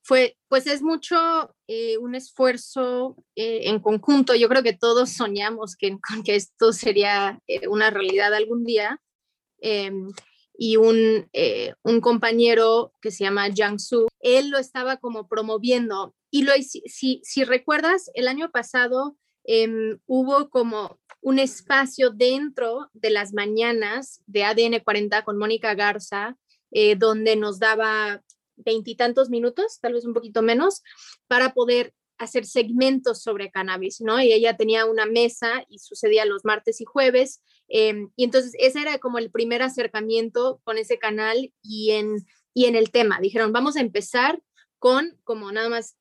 [0.04, 4.36] fue, pues es mucho eh, un esfuerzo eh, en conjunto.
[4.36, 9.02] Yo creo que todos soñamos que, con que esto sería eh, una realidad algún día.
[9.62, 10.10] Em,
[10.62, 16.14] y un, eh, un compañero que se llama Jiangsu, él lo estaba como promoviendo.
[16.32, 23.10] Y lo, si, si recuerdas, el año pasado em, hubo como un espacio dentro de
[23.10, 26.38] las mañanas de ADN 40 con Mónica Garza,
[26.72, 28.22] eh, donde nos daba
[28.56, 30.84] veintitantos minutos, tal vez un poquito menos,
[31.28, 34.22] para poder hacer segmentos sobre cannabis, ¿no?
[34.22, 37.42] Y ella tenía una mesa y sucedía los martes y jueves.
[37.70, 42.18] Em, y entonces ese era como el primer acercamiento con ese canal y en,
[42.54, 43.20] y en el tema.
[43.22, 44.42] Dijeron, vamos a empezar
[44.80, 45.98] con como nada más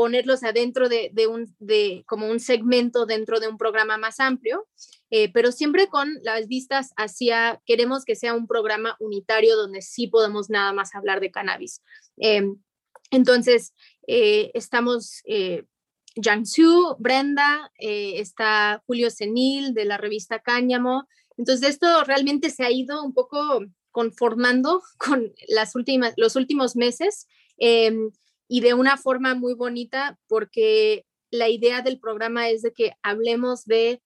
[0.00, 4.66] ponerlos adentro de, un, de como un segmento dentro de un programa más amplio,
[5.10, 10.06] eh, pero siempre con las vistas hacia, queremos que sea un programa unitario donde sí
[10.06, 11.82] podemos nada más hablar de cannabis.
[12.16, 12.56] Em,
[13.10, 13.74] entonces,
[14.06, 15.64] eh, estamos eh,
[16.14, 21.06] Jiangsu, Brenda, eh, está Julio Senil de la revista Cáñamo.
[21.36, 27.26] Entonces, esto realmente se ha ido un poco conformando con las últimas, los últimos meses.
[27.58, 28.10] Em,
[28.52, 33.64] y de una forma muy bonita porque la idea del programa es de que hablemos
[33.64, 34.02] de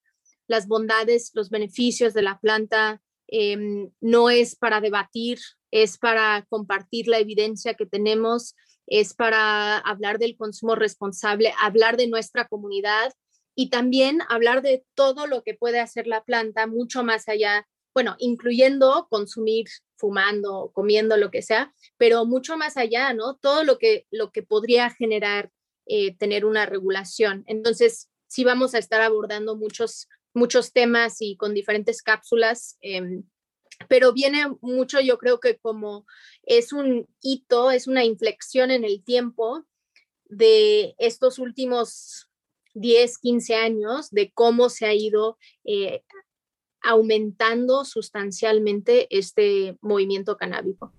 [0.47, 3.01] las bondades, los beneficios de la planta.
[3.27, 5.39] Em, no es para debatir,
[5.71, 8.55] es para compartir la evidencia que tenemos,
[8.87, 13.15] es para hablar del consumo responsable, hablar de nuestra comunidad
[13.55, 18.15] y también hablar de todo lo que puede hacer la planta mucho más allá, bueno,
[18.19, 23.37] incluyendo consumir fumando, comiendo, lo que sea, pero mucho más allá, ¿no?
[23.37, 25.51] Todo lo que, lo que podría generar
[25.87, 27.45] eh, tener una regulación.
[27.47, 33.25] Entonces, sí vamos a estar abordando muchos, muchos temas y con diferentes cápsulas, em,
[33.89, 36.07] pero viene mucho, yo creo que como
[36.45, 39.65] es un hito, es una inflexión en el tiempo
[40.25, 42.29] de estos últimos
[42.75, 46.03] 10, 15 años, de cómo se ha ido eh,
[46.85, 50.93] aumentando sustancialmente este movimiento canábico.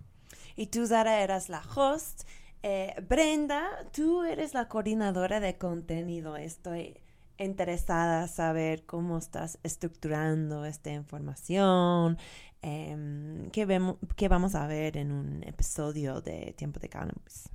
[0.55, 2.23] Y tú, Zara, eras la host.
[2.63, 6.37] Eh, Brenda, tú eres la coordinadora de contenido.
[6.37, 6.97] Estoy
[7.37, 12.17] interesada en saber cómo estás estructurando esta información,
[12.61, 17.49] eh, qué, vemos, qué vamos a ver en un episodio de Tiempo de Cannabis.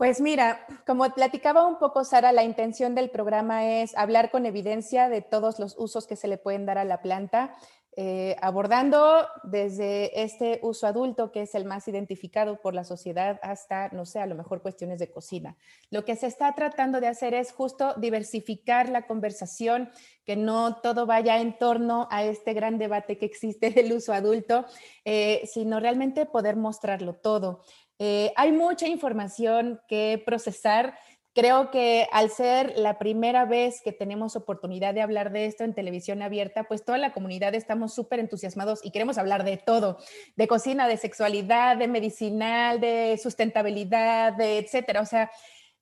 [0.00, 5.10] Pues mira, como platicaba un poco Sara, la intención del programa es hablar con evidencia
[5.10, 7.54] de todos los usos que se le pueden dar a la planta,
[7.96, 13.90] eh, abordando desde este uso adulto, que es el más identificado por la sociedad, hasta,
[13.90, 15.58] no sé, a lo mejor cuestiones de cocina.
[15.90, 19.90] Lo que se está tratando de hacer es justo diversificar la conversación,
[20.24, 24.64] que no todo vaya en torno a este gran debate que existe del uso adulto,
[25.04, 27.64] eh, sino realmente poder mostrarlo todo.
[28.02, 30.98] Eh, hay mucha información que procesar.
[31.34, 35.74] Creo que al ser la primera vez que tenemos oportunidad de hablar de esto en
[35.74, 39.98] televisión abierta, pues toda la comunidad estamos súper entusiasmados y queremos hablar de todo,
[40.34, 45.02] de cocina, de sexualidad, de medicinal, de sustentabilidad, de etcétera.
[45.02, 45.30] O sea,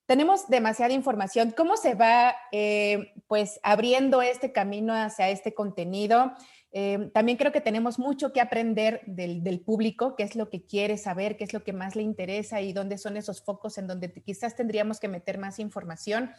[0.07, 1.53] tenemos demasiada información.
[1.57, 6.33] ¿Cómo se va eh, pues abriendo este camino hacia este contenido?
[6.71, 10.99] Em, también creo que tenemos mucho que aprender del, público, qué es lo que quiere
[10.99, 14.13] saber, qué es lo que más le interesa y dónde son esos focos en donde
[14.13, 16.31] quizás tendríamos que meter más información.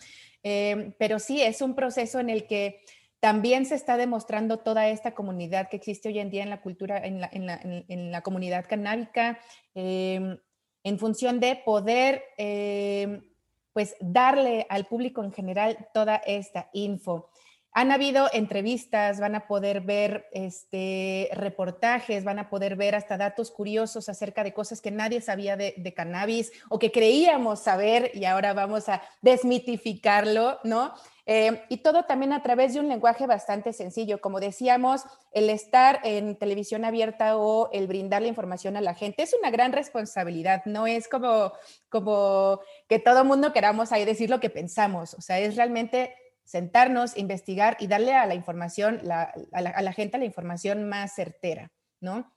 [0.43, 2.82] Em, pero sí, es un proceso en el que
[3.19, 7.01] también se está demostrando toda esta comunidad que existe hoy en día en la cultura,
[7.03, 9.39] en la, comunidad canábica,
[9.73, 10.38] em,
[10.84, 12.23] en función de poder
[13.73, 17.30] pues darle al público en general toda esta info.
[17.80, 23.51] Han habido entrevistas, van a poder ver este, reportajes, van a poder ver hasta datos
[23.51, 28.53] curiosos acerca de cosas que nadie sabía de, cannabis o que creíamos saber y ahora
[28.53, 30.93] vamos a desmitificarlo, ¿no?
[31.25, 34.19] Eh, y todo también a través de un lenguaje bastante sencillo.
[34.19, 39.23] Como decíamos, el estar en televisión abierta o el brindar la información a la gente
[39.23, 40.63] es una gran responsabilidad.
[40.65, 41.53] No es como,
[41.88, 42.59] como
[42.89, 45.13] que todo mundo queramos ahí decir lo que pensamos.
[45.13, 46.13] O sea, es realmente
[46.50, 51.72] sentarnos, investigar y darle a la información, a, la, gente la información más certera,
[52.02, 52.34] ¿no?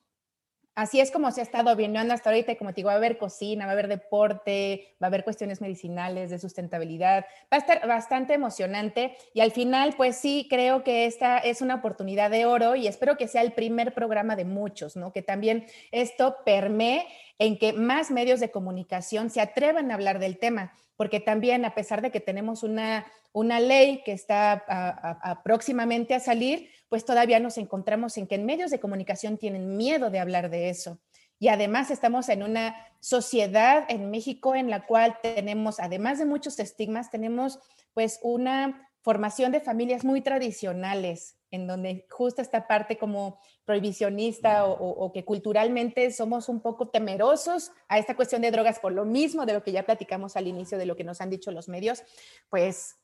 [0.74, 3.18] Así es como se ha estado viendo hasta ahorita, como te digo, va a haber
[3.18, 7.86] cocina, va a haber deporte, va a haber cuestiones medicinales, de sustentabilidad, va a estar
[7.86, 12.74] bastante emocionante y al final, pues sí, creo que esta es una oportunidad de oro
[12.74, 15.12] y espero que sea el primer programa de muchos, ¿no?
[15.12, 17.06] Que también esto permee
[17.38, 21.74] en que más medios de comunicación se atrevan a hablar del tema, porque también a
[21.74, 27.56] pesar de que tenemos una una ley que está próximamente a salir, pues todavía nos
[27.56, 30.98] encontramos en que en medios de comunicación tienen miedo de hablar de eso.
[31.38, 36.58] Y además estamos en una sociedad en México en la cual tenemos, además de muchos
[36.58, 37.60] estigmas, tenemos
[37.94, 45.12] pues una formación de familias muy tradicionales, en donde justo esta parte como prohibicionista o,
[45.14, 49.54] que culturalmente somos un poco temerosos a esta cuestión de drogas por lo mismo de
[49.54, 52.02] lo que ya platicamos al inicio de lo que nos han dicho los medios,
[52.50, 52.96] pues,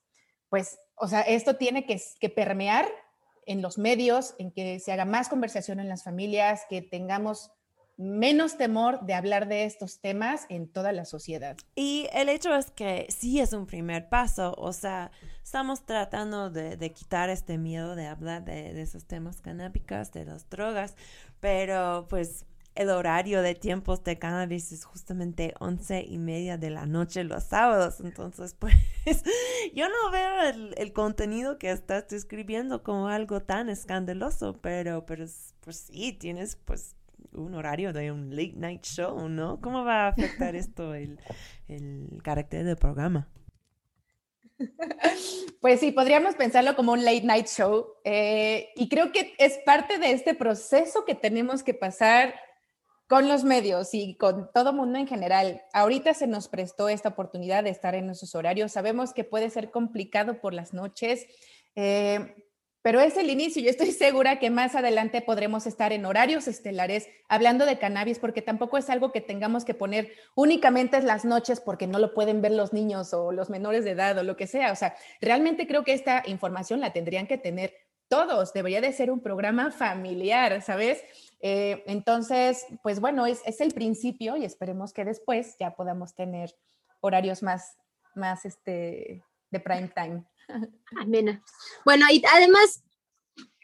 [0.51, 2.87] pues, o sea, esto tiene que, que permear
[3.49, 7.51] en los medios, en que se haga más conversación en las familias, que tengamos
[7.97, 11.57] menos temor de hablar de estos temas en toda la sociedad.
[11.75, 15.11] Y el hecho es que sí es un primer paso, o sea,
[15.43, 20.95] estamos tratando de, quitar este miedo de hablar de, esos temas canábicos, de las drogas,
[21.41, 22.47] pero pues
[22.79, 27.43] el horario de tiempos de cannabis es justamente once y media de la noche los
[27.43, 27.99] sábados.
[27.99, 28.75] Entonces, pues,
[29.75, 35.27] yo no veo el, el, contenido que estás escribiendo como algo tan escandaloso, pero, pero,
[35.61, 36.95] pues sí, tienes pues
[37.33, 39.61] un horario de un late night show, ¿no?
[39.61, 41.19] ¿Cómo va a afectar esto el,
[41.67, 43.29] el carácter del programa?
[45.61, 49.99] Pues sí, podríamos pensarlo como un late night show eh, y creo que es parte
[49.99, 52.33] de este proceso que tenemos que pasar
[53.09, 55.63] con los medios y con todo mundo en general.
[55.73, 58.73] Ahorita se nos prestó esta oportunidad de estar en esos horarios.
[58.73, 61.27] Sabemos que puede ser complicado por las noches.
[61.75, 62.45] Eh,
[62.83, 63.63] pero es el inicio.
[63.63, 68.41] Yo estoy segura que más adelante podremos estar en horarios estelares hablando de cannabis, porque
[68.41, 72.41] tampoco es algo que tengamos que poner únicamente en las noches porque no lo pueden
[72.41, 74.71] ver los niños o los menores de edad o lo que sea.
[74.71, 77.75] O sea, realmente creo que esta información la tendrían que tener
[78.09, 78.53] todos.
[78.53, 81.03] Debería de ser un programa familiar, ¿sabes?
[81.41, 86.55] Eh, entonces, pues bueno, es, es el principio y esperemos que después ya podamos tener
[87.01, 87.77] horarios más,
[88.15, 90.25] más este, de prime time.
[91.01, 91.43] Amena.
[91.85, 92.83] Bueno, y además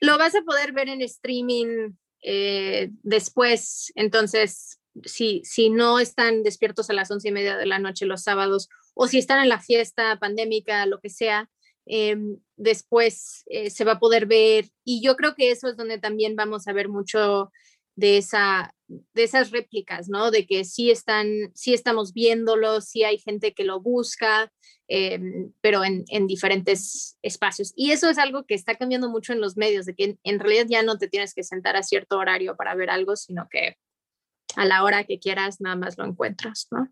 [0.01, 6.89] lo vas a poder ver en streaming eh, después, entonces, si, si no están despiertos
[6.89, 9.61] a las once y media de la noche los sábados, o si están en la
[9.61, 11.51] fiesta pandémica, lo que sea,
[11.87, 14.67] em, después eh, se va a poder ver.
[14.85, 17.51] Y yo creo que eso es donde también vamos a ver mucho
[17.97, 20.31] de, esa, de esas réplicas, ¿no?
[20.31, 24.53] De que sí están, sí estamos viéndolo, sí hay gente que lo busca,
[24.89, 27.73] em, pero en, en, diferentes espacios.
[27.77, 30.67] Y eso es algo que está cambiando mucho en los medios, de que en, realidad
[30.69, 33.77] ya no te tienes que sentar a cierto horario para ver algo, sino que
[34.57, 36.89] a la hora que quieras nada más lo encuentras, ¿no?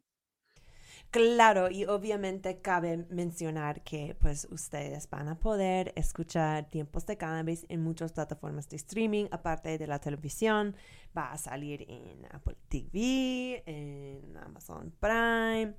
[1.12, 7.66] Claro, y obviamente cabe mencionar que pues ustedes van a poder escuchar tiempos de cannabis
[7.68, 10.74] en muchas plataformas de streaming, aparte de la televisión,
[11.14, 15.74] va a salir en Apple TV, en Amazon Prime,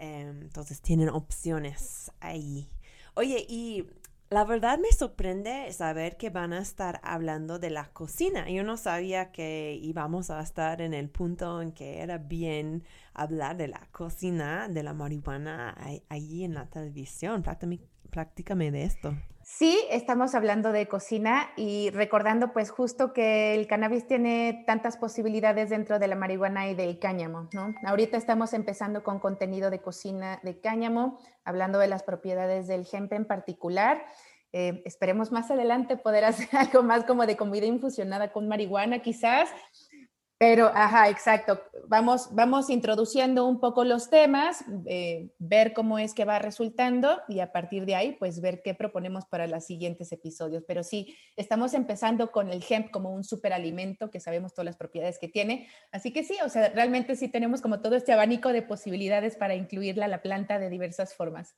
[0.00, 2.68] em, entonces tienen opciones ahí.
[3.14, 3.86] Oye, y
[4.34, 8.50] la verdad me sorprende saber que van a estar hablando de la cocina.
[8.50, 12.82] Yo no sabía que íbamos a estar en el punto en que era bien
[13.12, 15.76] hablar de la cocina, de la marihuana
[16.08, 17.44] allí en la televisión.
[18.14, 19.14] De esto.
[19.42, 25.68] Sí, estamos hablando de cocina y recordando pues justo que el cannabis tiene tantas posibilidades
[25.68, 27.74] dentro de la marihuana y del cáñamo, ¿no?
[27.84, 33.12] Ahorita estamos empezando con contenido de cocina de cáñamo, hablando de las propiedades del hemp
[33.12, 34.06] en particular.
[34.52, 39.50] Eh, esperemos más adelante poder hacer algo más como de comida infusionada con marihuana quizás,
[40.46, 41.62] pero, ajá, exacto.
[41.88, 47.40] Vamos, vamos introduciendo un poco los temas, eh, ver cómo es que va resultando y
[47.40, 50.62] a partir de ahí, pues ver qué proponemos para los siguientes episodios.
[50.68, 55.18] Pero sí, estamos empezando con el hemp como un superalimento que sabemos todas las propiedades
[55.18, 55.66] que tiene.
[55.92, 59.54] Así que sí, o sea, realmente sí tenemos como todo este abanico de posibilidades para
[59.54, 61.56] incluirla a la planta de diversas formas.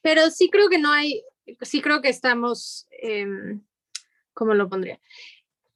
[0.00, 1.22] Pero sí creo que no hay,
[1.60, 3.62] sí creo que estamos, em,
[4.32, 4.98] ¿cómo lo pondría?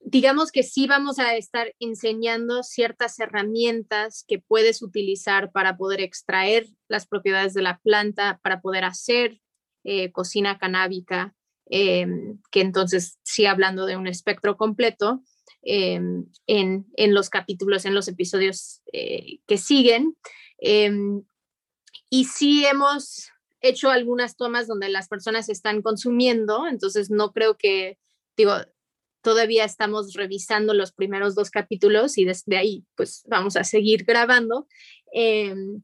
[0.05, 6.67] Digamos que sí vamos a estar enseñando ciertas herramientas que puedes utilizar para poder extraer
[6.87, 9.41] las propiedades de la planta, para poder hacer
[9.83, 11.35] eh, cocina canábica,
[11.65, 15.23] em, que entonces sí hablando de un espectro completo
[15.63, 20.15] em, en, en, los capítulos, en los episodios eh, que siguen.
[20.59, 21.23] Em,
[22.11, 27.97] y sí hemos hecho algunas tomas donde las personas están consumiendo, entonces no creo que,
[28.37, 28.53] digo,
[29.25, 34.67] todavía estamos revisando los primeros dos capítulos y desde ahí pues vamos a seguir grabando.
[35.11, 35.81] Em,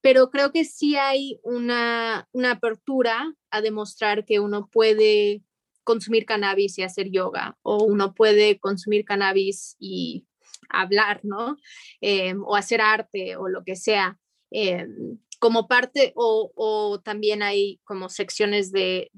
[0.00, 5.42] pero creo que sí hay una, una apertura a demostrar que uno puede
[5.84, 10.26] consumir cannabis y hacer yoga, o uno puede consumir cannabis y
[10.70, 11.58] hablar, ¿no?
[12.00, 14.18] Em, o hacer arte o lo que sea.
[14.50, 19.10] Em, como parte o, también hay como secciones de,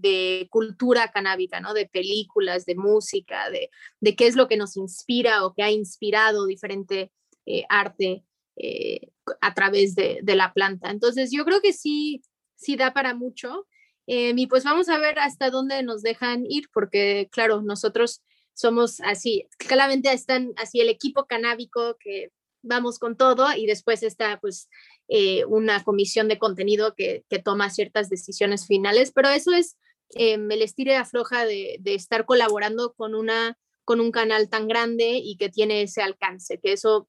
[0.50, 1.74] cultura canábica, ¿no?
[1.74, 3.70] De películas, de música, de,
[4.16, 7.12] qué es lo que nos inspira o que ha inspirado diferente
[7.46, 8.24] eh, arte
[8.56, 9.08] eh,
[9.40, 10.90] a través de, la planta.
[10.90, 12.22] Entonces yo creo que sí,
[12.56, 13.66] sí da para mucho
[14.12, 19.00] Em, y pues vamos a ver hasta dónde nos dejan ir, porque claro, nosotros somos
[19.02, 24.68] así, claramente están así el equipo canábico que vamos con todo y después está pues
[25.12, 29.76] eh, una comisión de contenido que, que, toma ciertas decisiones finales, pero eso es
[30.14, 35.20] eh, el estire afloja de, de, estar colaborando con, una, con un canal tan grande
[35.20, 37.08] y que tiene ese alcance, que eso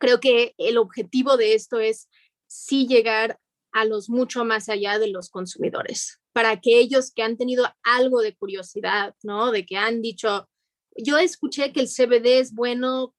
[0.00, 2.08] creo que el objetivo de esto es
[2.48, 3.38] sí llegar
[3.70, 8.34] a los mucho más allá de los consumidores, para aquellos que han tenido algo de
[8.34, 9.52] curiosidad, ¿no?
[9.52, 10.48] De que han dicho,
[10.96, 13.14] yo escuché que el CBD es bueno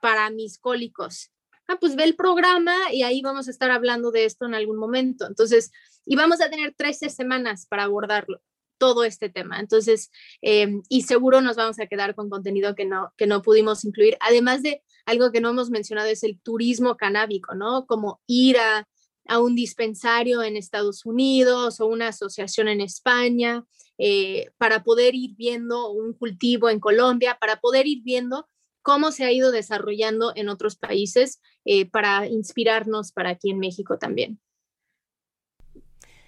[0.00, 1.32] para mis cólicos.
[1.68, 4.76] Ah, pues ve el programa y ahí vamos a estar hablando de esto en algún
[4.76, 5.26] momento.
[5.26, 5.72] Entonces,
[6.04, 8.40] y vamos a tener 13 semanas para abordarlo,
[8.78, 9.58] todo este tema.
[9.58, 10.10] Entonces,
[10.42, 14.16] eh, y seguro nos vamos a quedar con contenido que no, que no pudimos incluir.
[14.20, 17.86] Además de algo que no hemos mencionado es el turismo canábico, ¿no?
[17.86, 18.86] Como ir a,
[19.26, 23.64] a un dispensario en Estados Unidos o una asociación en España,
[23.98, 28.46] eh, para poder ir viendo un cultivo en Colombia, para poder ir viendo
[28.86, 33.98] cómo se ha ido desarrollando en otros países eh, para inspirarnos para aquí en México
[33.98, 34.40] también.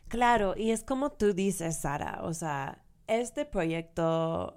[0.09, 4.57] Claro, y es como tú dices, Sara, o sea, este proyecto,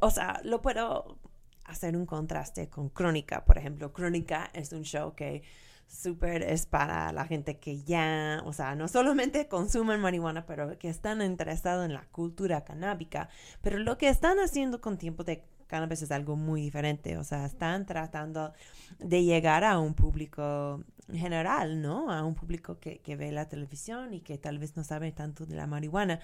[0.00, 1.18] o sea, lo puedo
[1.64, 3.92] hacer un contraste con Crónica, por ejemplo.
[3.92, 5.42] Crónica es un show que
[5.88, 10.88] súper es para la gente que ya, o sea, no solamente consumen marihuana, pero que
[10.88, 13.28] están interesados en la cultura canábica.
[13.60, 17.46] Pero lo que están haciendo con tiempo de cannabis es algo muy diferente, o sea,
[17.46, 18.52] están tratando
[18.98, 22.10] de llegar a un público general, ¿no?
[22.10, 25.46] A un público que, que ve la televisión y que tal vez no sabe tanto
[25.46, 26.20] de la marihuana.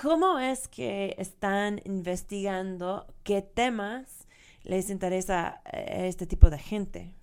[0.00, 4.26] ¿Cómo es que están investigando qué temas
[4.62, 7.14] les interesa a eh, este tipo de gente?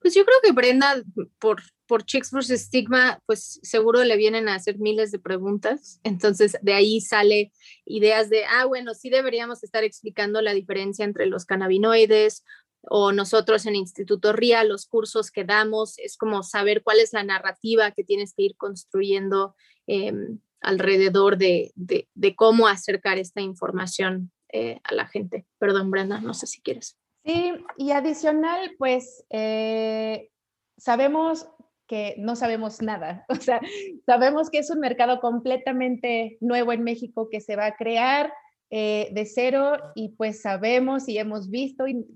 [0.00, 1.02] Pues yo creo que Brenda,
[1.38, 2.66] por, por Chicks vs.
[2.66, 6.00] Stigma, pues seguro le vienen a hacer miles de preguntas.
[6.04, 7.50] Entonces, de ahí sale
[7.84, 12.44] ideas de, ah, bueno, sí deberíamos estar explicando la diferencia entre los cannabinoides
[12.82, 17.24] o nosotros en Instituto RIA, los cursos que damos, es como saber cuál es la
[17.24, 20.12] narrativa que tienes que ir construyendo eh,
[20.60, 25.46] alrededor de, de, cómo acercar esta información eh, a la gente.
[25.58, 26.98] Perdón, Brenda, no sé si quieres.
[27.24, 30.30] Sí, y adicional, pues eh,
[30.76, 31.48] sabemos
[31.88, 33.60] que no sabemos nada, o sea,
[34.06, 38.32] sabemos que es un mercado completamente nuevo en México que se va a crear
[38.70, 42.06] eh, de cero y pues sabemos y hemos visto y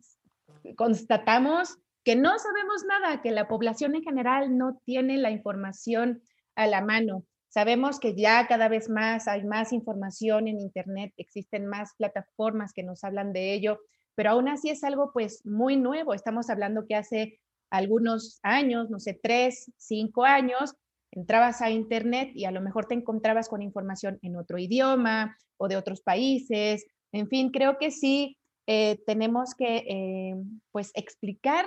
[0.76, 6.22] constatamos que no sabemos nada, que la población en general no tiene la información
[6.54, 7.24] a la mano.
[7.48, 12.82] Sabemos que ya cada vez más hay más información en Internet, existen más plataformas que
[12.82, 13.78] nos hablan de ello,
[14.14, 16.14] pero aún así es algo pues muy nuevo.
[16.14, 17.40] Estamos hablando que hace
[17.72, 20.74] algunos años, no sé, tres, cinco años,
[21.10, 25.68] entrabas a internet y a lo mejor te encontrabas con información en otro idioma o
[25.68, 26.86] de otros países.
[27.12, 30.34] En fin, creo que sí eh, tenemos que eh,
[30.70, 31.64] pues explicar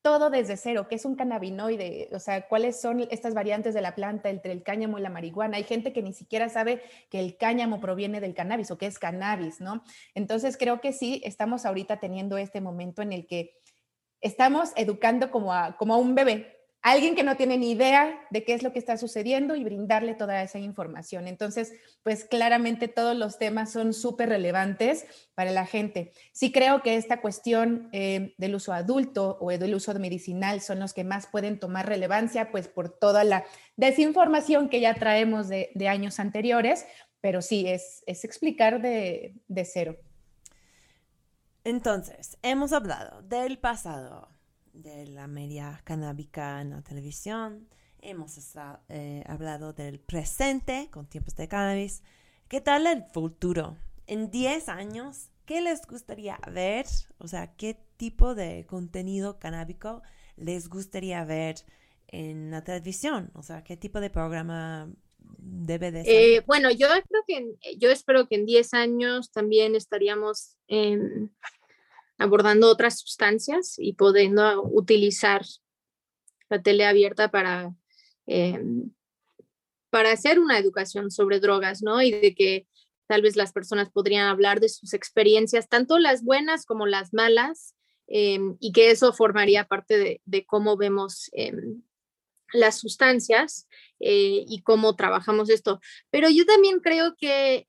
[0.00, 3.94] todo desde cero, qué es un cannabinoide, o sea, cuáles son estas variantes de la
[3.94, 5.56] planta entre el cáñamo y la marihuana.
[5.56, 8.98] Hay gente que ni siquiera sabe que el cáñamo proviene del cannabis o que es
[8.98, 9.82] cannabis, ¿no?
[10.14, 13.54] Entonces creo que sí, estamos ahorita teniendo este momento en el que
[14.24, 18.44] estamos educando como a, como a un bebé, alguien que no tiene ni idea de
[18.44, 21.28] qué es lo que está sucediendo y brindarle toda esa información.
[21.28, 21.72] Entonces,
[22.02, 26.12] pues claramente todos los temas son súper relevantes para la gente.
[26.32, 30.92] Sí creo que esta cuestión eh, del uso adulto o del uso medicinal son los
[30.92, 33.44] que más pueden tomar relevancia, pues por toda la
[33.76, 36.86] desinformación que ya traemos de, de años anteriores,
[37.22, 39.96] pero sí, es, es explicar de, de cero.
[41.64, 44.28] Entonces, hemos hablado del pasado,
[44.74, 47.68] de la media canábica en la televisión.
[48.02, 48.38] Hemos
[48.90, 52.02] eh, hablado del presente con tiempos de cannabis.
[52.48, 53.78] ¿Qué tal el futuro?
[54.06, 56.84] En 10 años, ¿qué les gustaría ver?
[57.16, 60.02] O sea, ¿qué tipo de contenido canábico
[60.36, 61.56] les gustaría ver
[62.08, 63.30] en la televisión?
[63.32, 64.90] O sea, ¿qué tipo de programa
[65.38, 66.02] debe de?
[66.06, 71.30] Eh, bueno, yo creo que, yo espero que en 10 años también estaríamos en
[72.18, 75.42] abordando otras sustancias y pudiendo utilizar
[76.48, 77.74] la tele abierta para,
[78.26, 78.62] eh,
[79.90, 82.02] para hacer una educación sobre drogas, ¿no?
[82.02, 82.68] Y de que
[83.06, 87.74] tal vez las personas podrían hablar de sus experiencias, tanto las buenas como las malas,
[88.06, 91.54] eh, y que eso formaría parte de, cómo vemos eh,
[92.54, 95.80] las sustancias y cómo trabajamos esto.
[96.10, 97.68] Pero yo también creo que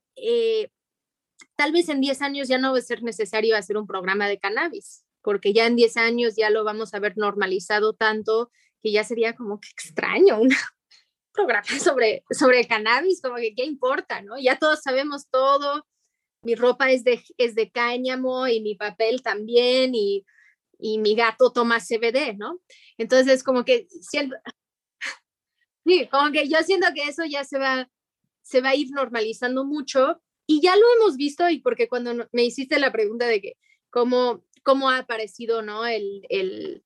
[1.55, 4.39] tal vez en 10 años ya no va a ser necesario hacer un programa de
[4.39, 9.03] cannabis, porque ya en 10 años ya lo vamos a ver normalizado tanto que ya
[9.03, 10.55] sería como que extraño una,
[11.33, 14.37] programa sobre, sobre cannabis, como que qué importa, ¿no?
[14.37, 15.85] Ya todos sabemos todo,
[16.43, 20.25] mi ropa es de, es de cáñamo y mi papel también y,
[20.77, 22.59] y mi gato toma CBD, ¿no?
[22.97, 24.35] Entonces, como que siento,
[25.85, 27.89] sí, como que yo siento que eso ya se va,
[28.41, 32.43] se va a ir normalizando mucho y ya lo hemos visto y porque cuando me
[32.43, 33.57] hiciste la pregunta de que
[33.89, 35.85] cómo, cómo ha aparecido, ¿no?
[35.85, 36.83] El, el,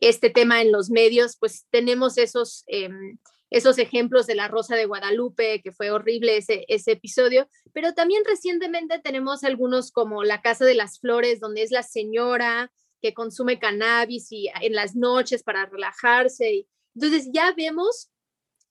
[0.00, 3.18] este tema en los medios, pues tenemos esos, em,
[3.50, 8.24] esos ejemplos de la Rosa de Guadalupe, que fue horrible ese, ese episodio, pero también
[8.24, 13.58] recientemente tenemos algunos como La Casa de las Flores, donde es la señora que consume
[13.58, 16.66] cannabis y en las noches para relajarse.
[16.94, 18.11] Entonces ya vemos,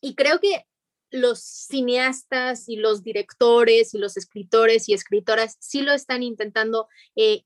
[0.01, 0.65] y creo que
[1.11, 7.43] los cineastas y los directores y los escritores y escritoras sí lo están intentando eh,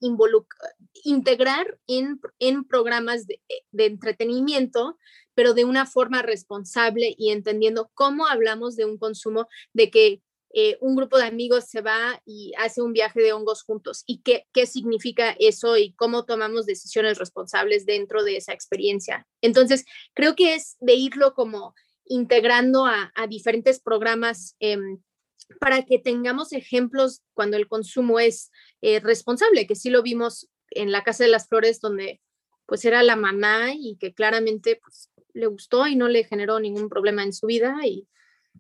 [1.03, 3.41] integrar en, en programas de,
[3.72, 4.97] de, entretenimiento,
[5.34, 10.22] pero de una forma responsable y entendiendo cómo hablamos de un consumo, de que
[10.58, 14.22] eh, un grupo de amigos se va y hace un viaje de hongos juntos y
[14.22, 19.28] qué, qué significa eso y cómo tomamos decisiones responsables dentro de esa experiencia.
[19.41, 19.84] Entonces,
[20.14, 21.76] creo que es de irlo como
[22.06, 24.78] integrando a, diferentes programas eh,
[25.60, 28.51] para que tengamos ejemplos cuando el consumo es
[28.82, 32.22] eh, responsable, que sí lo vimos en la Casa de las Flores, donde
[32.66, 36.89] pues era la mamá y que claramente pues, le gustó y no le generó ningún
[36.89, 37.76] problema en su vida.
[37.86, 38.08] Y,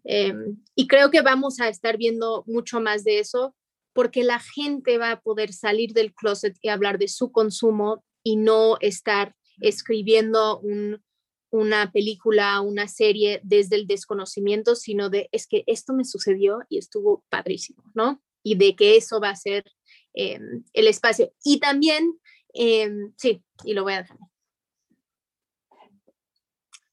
[0.03, 0.33] eh,
[0.75, 3.55] y creo que vamos a estar viendo mucho más de eso
[3.93, 8.35] porque la gente va a poder salir del closet y hablar de su consumo y
[8.35, 11.01] no estar escribiendo un,
[11.49, 16.77] una película, una serie desde el desconocimiento, sino de es que esto me sucedió y
[16.77, 18.21] estuvo padrísimo, ¿no?
[18.43, 19.63] Y de que eso va a ser
[20.13, 20.39] eh,
[20.73, 21.31] el espacio.
[21.43, 22.19] Y también,
[22.53, 24.17] eh, sí, y lo voy a dejar.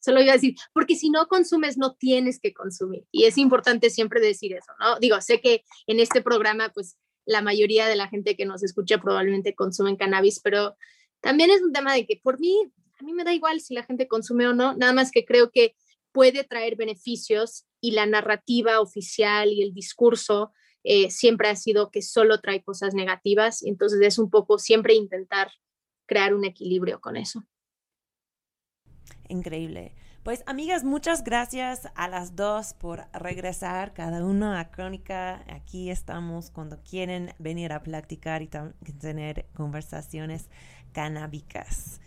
[0.00, 3.06] Solo iba a decir, porque si no consumes, no tienes que consumir.
[3.12, 4.98] Y es importante siempre decir eso, ¿no?
[4.98, 8.98] Digo, sé que en este programa, pues la mayoría de la gente que nos escucha
[8.98, 10.76] probablemente consumen cannabis, pero
[11.20, 12.72] también es un tema de que por mí,
[13.02, 15.50] a mí me da igual si la gente consume o no, nada más que creo
[15.50, 15.74] que
[16.12, 20.52] puede traer beneficios y la narrativa oficial y el discurso
[20.84, 25.50] eh, siempre ha sido que solo trae cosas negativas, entonces es un poco siempre intentar
[26.06, 27.42] crear un equilibrio con eso.
[29.28, 29.94] Increíble.
[30.22, 35.44] Pues amigas, muchas gracias a las dos por regresar cada uno a Crónica.
[35.48, 40.48] Aquí estamos cuando quieren venir a platicar y tener conversaciones
[40.92, 42.00] canábicas.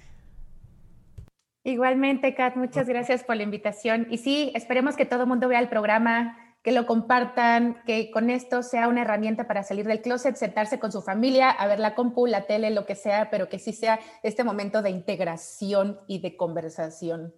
[1.65, 4.05] Igualmente, Kat, muchas gracias por la invitación.
[4.11, 8.29] Y sí, esperemos que todo el mundo vea el programa, que lo compartan, que con
[8.29, 11.95] esto sea una herramienta para salir del closet, sentarse con su familia, a ver la
[11.95, 16.19] compu, la tele, lo que sea, pero que sí sea este momento de integración y
[16.19, 17.33] de conversación.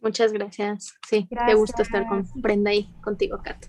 [0.00, 0.96] Muchas gracias.
[1.08, 1.48] Sí, gracias.
[1.48, 3.66] qué gusto estar con Brenda y contigo, Kat.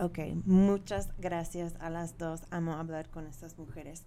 [0.00, 2.42] Ok, muchas gracias a las dos.
[2.50, 4.04] Amo hablar con estas mujeres.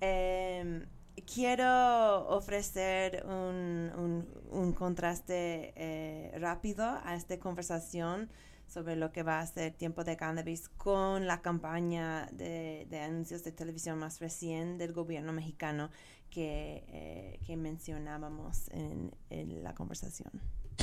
[0.00, 0.86] Eh,
[1.24, 8.28] quiero ofrecer un, un, contraste eh, rápido a esta conversación
[8.66, 13.52] sobre lo que va a ser Tiempo de Cannabis con la campaña de, anuncios de
[13.52, 15.90] televisión más recién del gobierno mexicano
[16.30, 20.32] que, eh, que mencionábamos en, en la conversación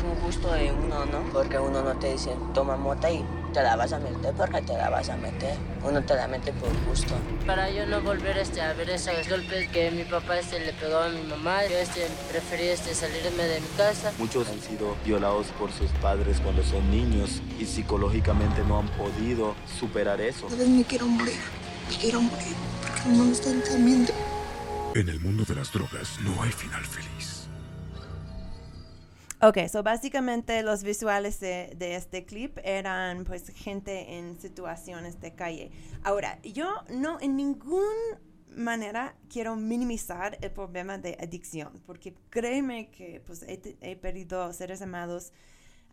[0.02, 1.22] un gusto de uno, ¿no?
[1.32, 3.24] Porque uno no te dice, toma mota y
[3.54, 5.56] te la vas a meter porque te la vas a meter.
[5.84, 7.14] Uno te la mete por gusto.
[7.46, 10.98] Para yo no volver este, a ver esos golpes que mi papá este, le pegó
[10.98, 14.12] a mi mamá, yo este, preferí este, salirme de mi casa.
[14.18, 19.56] Muchos han sido violados por sus padres cuando son niños y psicológicamente no han podido
[19.80, 20.48] superar eso.
[20.48, 21.40] A veces me quiero morir,
[21.90, 24.14] me quiero morir porque no me están entendiendo.
[24.96, 27.43] En el mundo de las drogas no hay final feliz.
[29.46, 35.36] Ok, so básicamente los visuales de, de, este clip eran pues gente en situaciones de
[35.36, 35.70] calle.
[36.02, 38.22] Ahora, yo no en ninguna
[38.56, 44.82] manera quiero minimizar el problema de adicción, porque créeme que pues he, he perdido seres
[44.82, 45.34] amados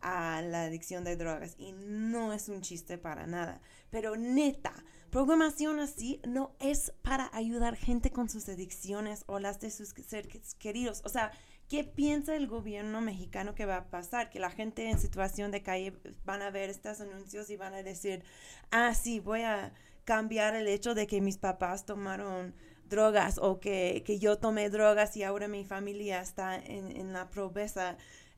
[0.00, 3.60] a la adicción de drogas y no es un chiste para nada.
[3.90, 4.72] Pero neta,
[5.10, 10.54] programación así no es para ayudar gente con sus adicciones o las de sus seres
[10.54, 11.02] queridos.
[11.04, 11.32] O sea,
[11.70, 14.28] ¿Qué piensa el gobierno mexicano que va a pasar?
[14.28, 15.94] Que la gente en situación de calle
[16.24, 18.24] van a ver estos anuncios y van a decir,
[18.72, 19.72] ah, sí, voy a
[20.04, 22.56] cambiar el hecho de que mis papás tomaron
[22.88, 27.30] drogas o que, que yo tomé drogas y ahora mi familia está en, en la
[27.30, 27.96] pobreza.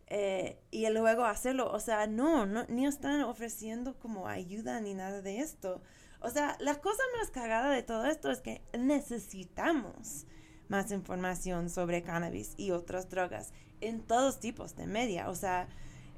[0.08, 5.22] Eh, y luego hacerlo, o sea, no, no, ni están ofreciendo como ayuda ni nada
[5.22, 5.80] de esto.
[6.20, 10.26] O sea, la cosa más cagada de todo esto es que necesitamos
[10.68, 15.28] más información sobre cannabis y otras drogas en todos tipos de media.
[15.28, 15.68] O sea,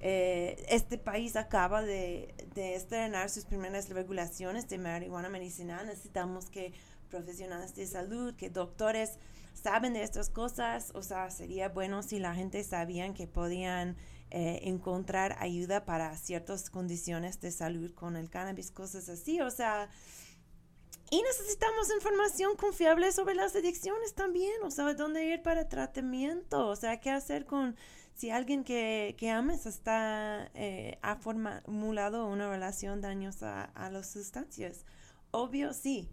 [0.01, 5.87] eh, este país acaba de, de, estrenar sus primeras regulaciones de marihuana medicinal.
[5.87, 6.73] Necesitamos que
[7.11, 9.19] profesionales de salud, que doctores
[9.55, 10.93] saben de estas cosas.
[10.95, 13.97] O sea, sería bueno si la gente sabían que podían
[14.31, 19.41] eh, encontrar ayuda para ciertas condiciones de salud con el cannabis, cosas así.
[19.41, 19.89] O sea,
[21.11, 26.77] y necesitamos información confiable sobre las adicciones también, o sea, dónde ir para tratamiento, o
[26.77, 27.77] sea, qué hacer con
[28.15, 34.85] si alguien que, que ames está, eh, ha formulado una relación dañosa a las sustancias.
[35.33, 36.09] Obvio, sí.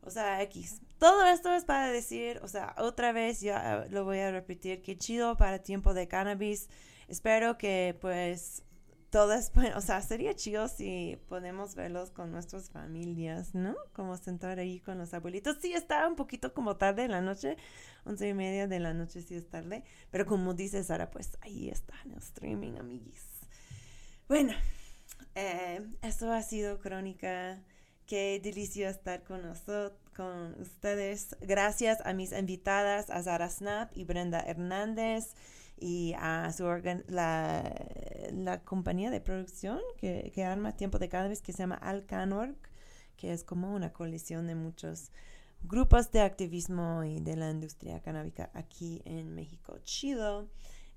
[0.00, 0.80] O sea, X.
[0.98, 4.96] Todo esto es para decir, o sea, otra vez ya lo voy a repetir, que
[4.98, 6.68] chido para tiempo de cannabis.
[7.08, 8.62] Espero que pues
[9.14, 13.76] todas, o sea, sería chido si podemos verlos con nuestras familias, ¿no?
[13.92, 15.58] Como sentar ahí con los abuelitos.
[15.62, 17.56] Sí, está un poquito como tarde en la noche,
[18.04, 21.68] once y media de la noche sí es tarde, pero como dice Sara, pues ahí
[21.68, 23.24] está en el streaming, amiguis.
[24.26, 24.52] Bueno,
[25.36, 27.62] eh, eso ha sido Crónica.
[28.06, 31.36] Qué delicia estar con nosotros, con ustedes.
[31.40, 35.36] Gracias a mis invitadas, a Sara Snap y Brenda Hernández
[35.76, 36.64] y a su
[37.08, 37.74] la,
[38.32, 42.56] la, compañía de producción que, que, arma Tiempo de Cannabis que se llama Alcanorg,
[43.16, 45.10] que es como una coalición de muchos
[45.62, 49.78] grupos de activismo y de la industria canábica aquí en México.
[49.82, 50.48] Chido.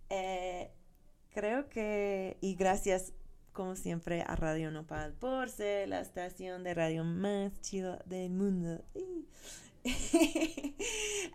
[0.09, 0.71] Eh,
[1.31, 3.13] creo que, y gracias
[3.53, 8.83] como siempre a Radio Nopal por ser la estación de radio más chido del mundo.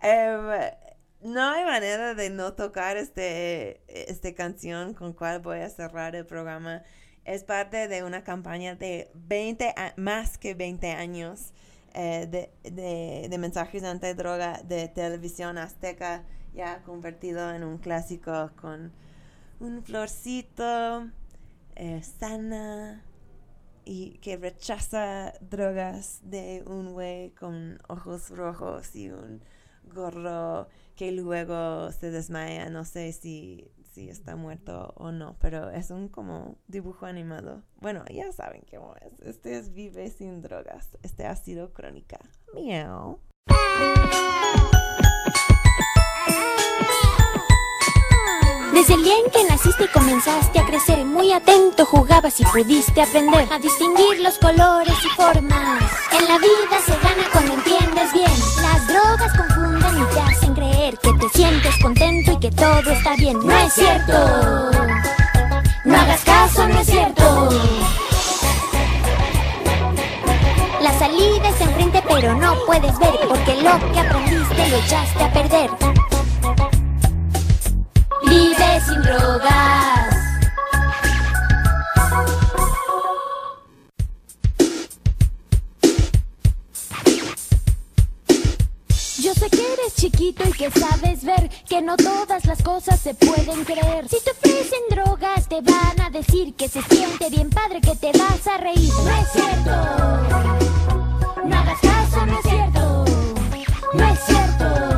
[0.03, 0.77] eh,
[1.23, 6.27] no hay manera de no tocar este, este canción con cual voy a cerrar el
[6.27, 6.83] programa.
[7.25, 11.53] Es parte de una campaña de 20, más que 20 años
[11.95, 12.27] eh,
[12.63, 18.93] de, de, mensajes antidroga de televisión azteca, ya convertido en un clásico con
[19.61, 21.09] un florcito
[21.77, 23.05] eh, sana
[23.85, 29.41] y que rechaza drogas de un güey con ojos rojos y un
[29.85, 35.91] gorro que luego se desmaya, no sé si, si está muerto o no, pero es
[35.91, 37.63] un como dibujo animado.
[37.81, 39.21] Bueno, ya saben qué es.
[39.21, 40.97] Este es Vive sin drogas.
[41.03, 42.19] Este ha sido Crónica.
[42.55, 43.21] Miau.
[48.83, 53.01] Desde el día en que naciste y comenzaste a crecer, muy atento jugabas y pudiste
[53.01, 55.85] aprender a distinguir los colores y formas.
[56.11, 58.33] En la vida se gana cuando entiendes bien.
[58.61, 63.15] Las drogas confunden y te hacen creer que te sientes contento y que todo está
[63.15, 63.39] bien.
[63.47, 64.71] No es cierto.
[65.85, 67.51] No hagas caso, no es cierto.
[70.81, 75.33] La salida es enfrente, pero no puedes ver porque lo que aprendiste lo echaste a
[75.33, 75.71] perder.
[78.33, 80.15] Vive sin drogas.
[89.21, 93.13] Yo sé que eres chiquito y que sabes ver que no todas las cosas se
[93.13, 94.09] pueden creer.
[94.09, 98.19] Si te ofrecen drogas, te van a decir que se siente bien padre, que te
[98.19, 98.93] vas a reír.
[99.05, 99.73] No es cierto.
[101.45, 103.05] No hagas caso, no es cierto.
[103.93, 104.92] No es cierto.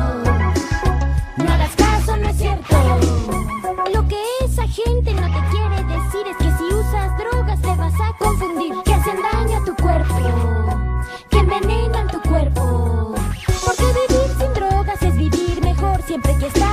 [4.55, 8.73] Esa gente no te quiere decir es que si usas drogas te vas a confundir,
[8.85, 10.15] que hacen daño a tu cuerpo,
[11.29, 13.15] que envenenan tu cuerpo.
[13.65, 16.64] Porque vivir sin drogas es vivir mejor, siempre que estar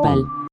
[0.00, 0.47] balles.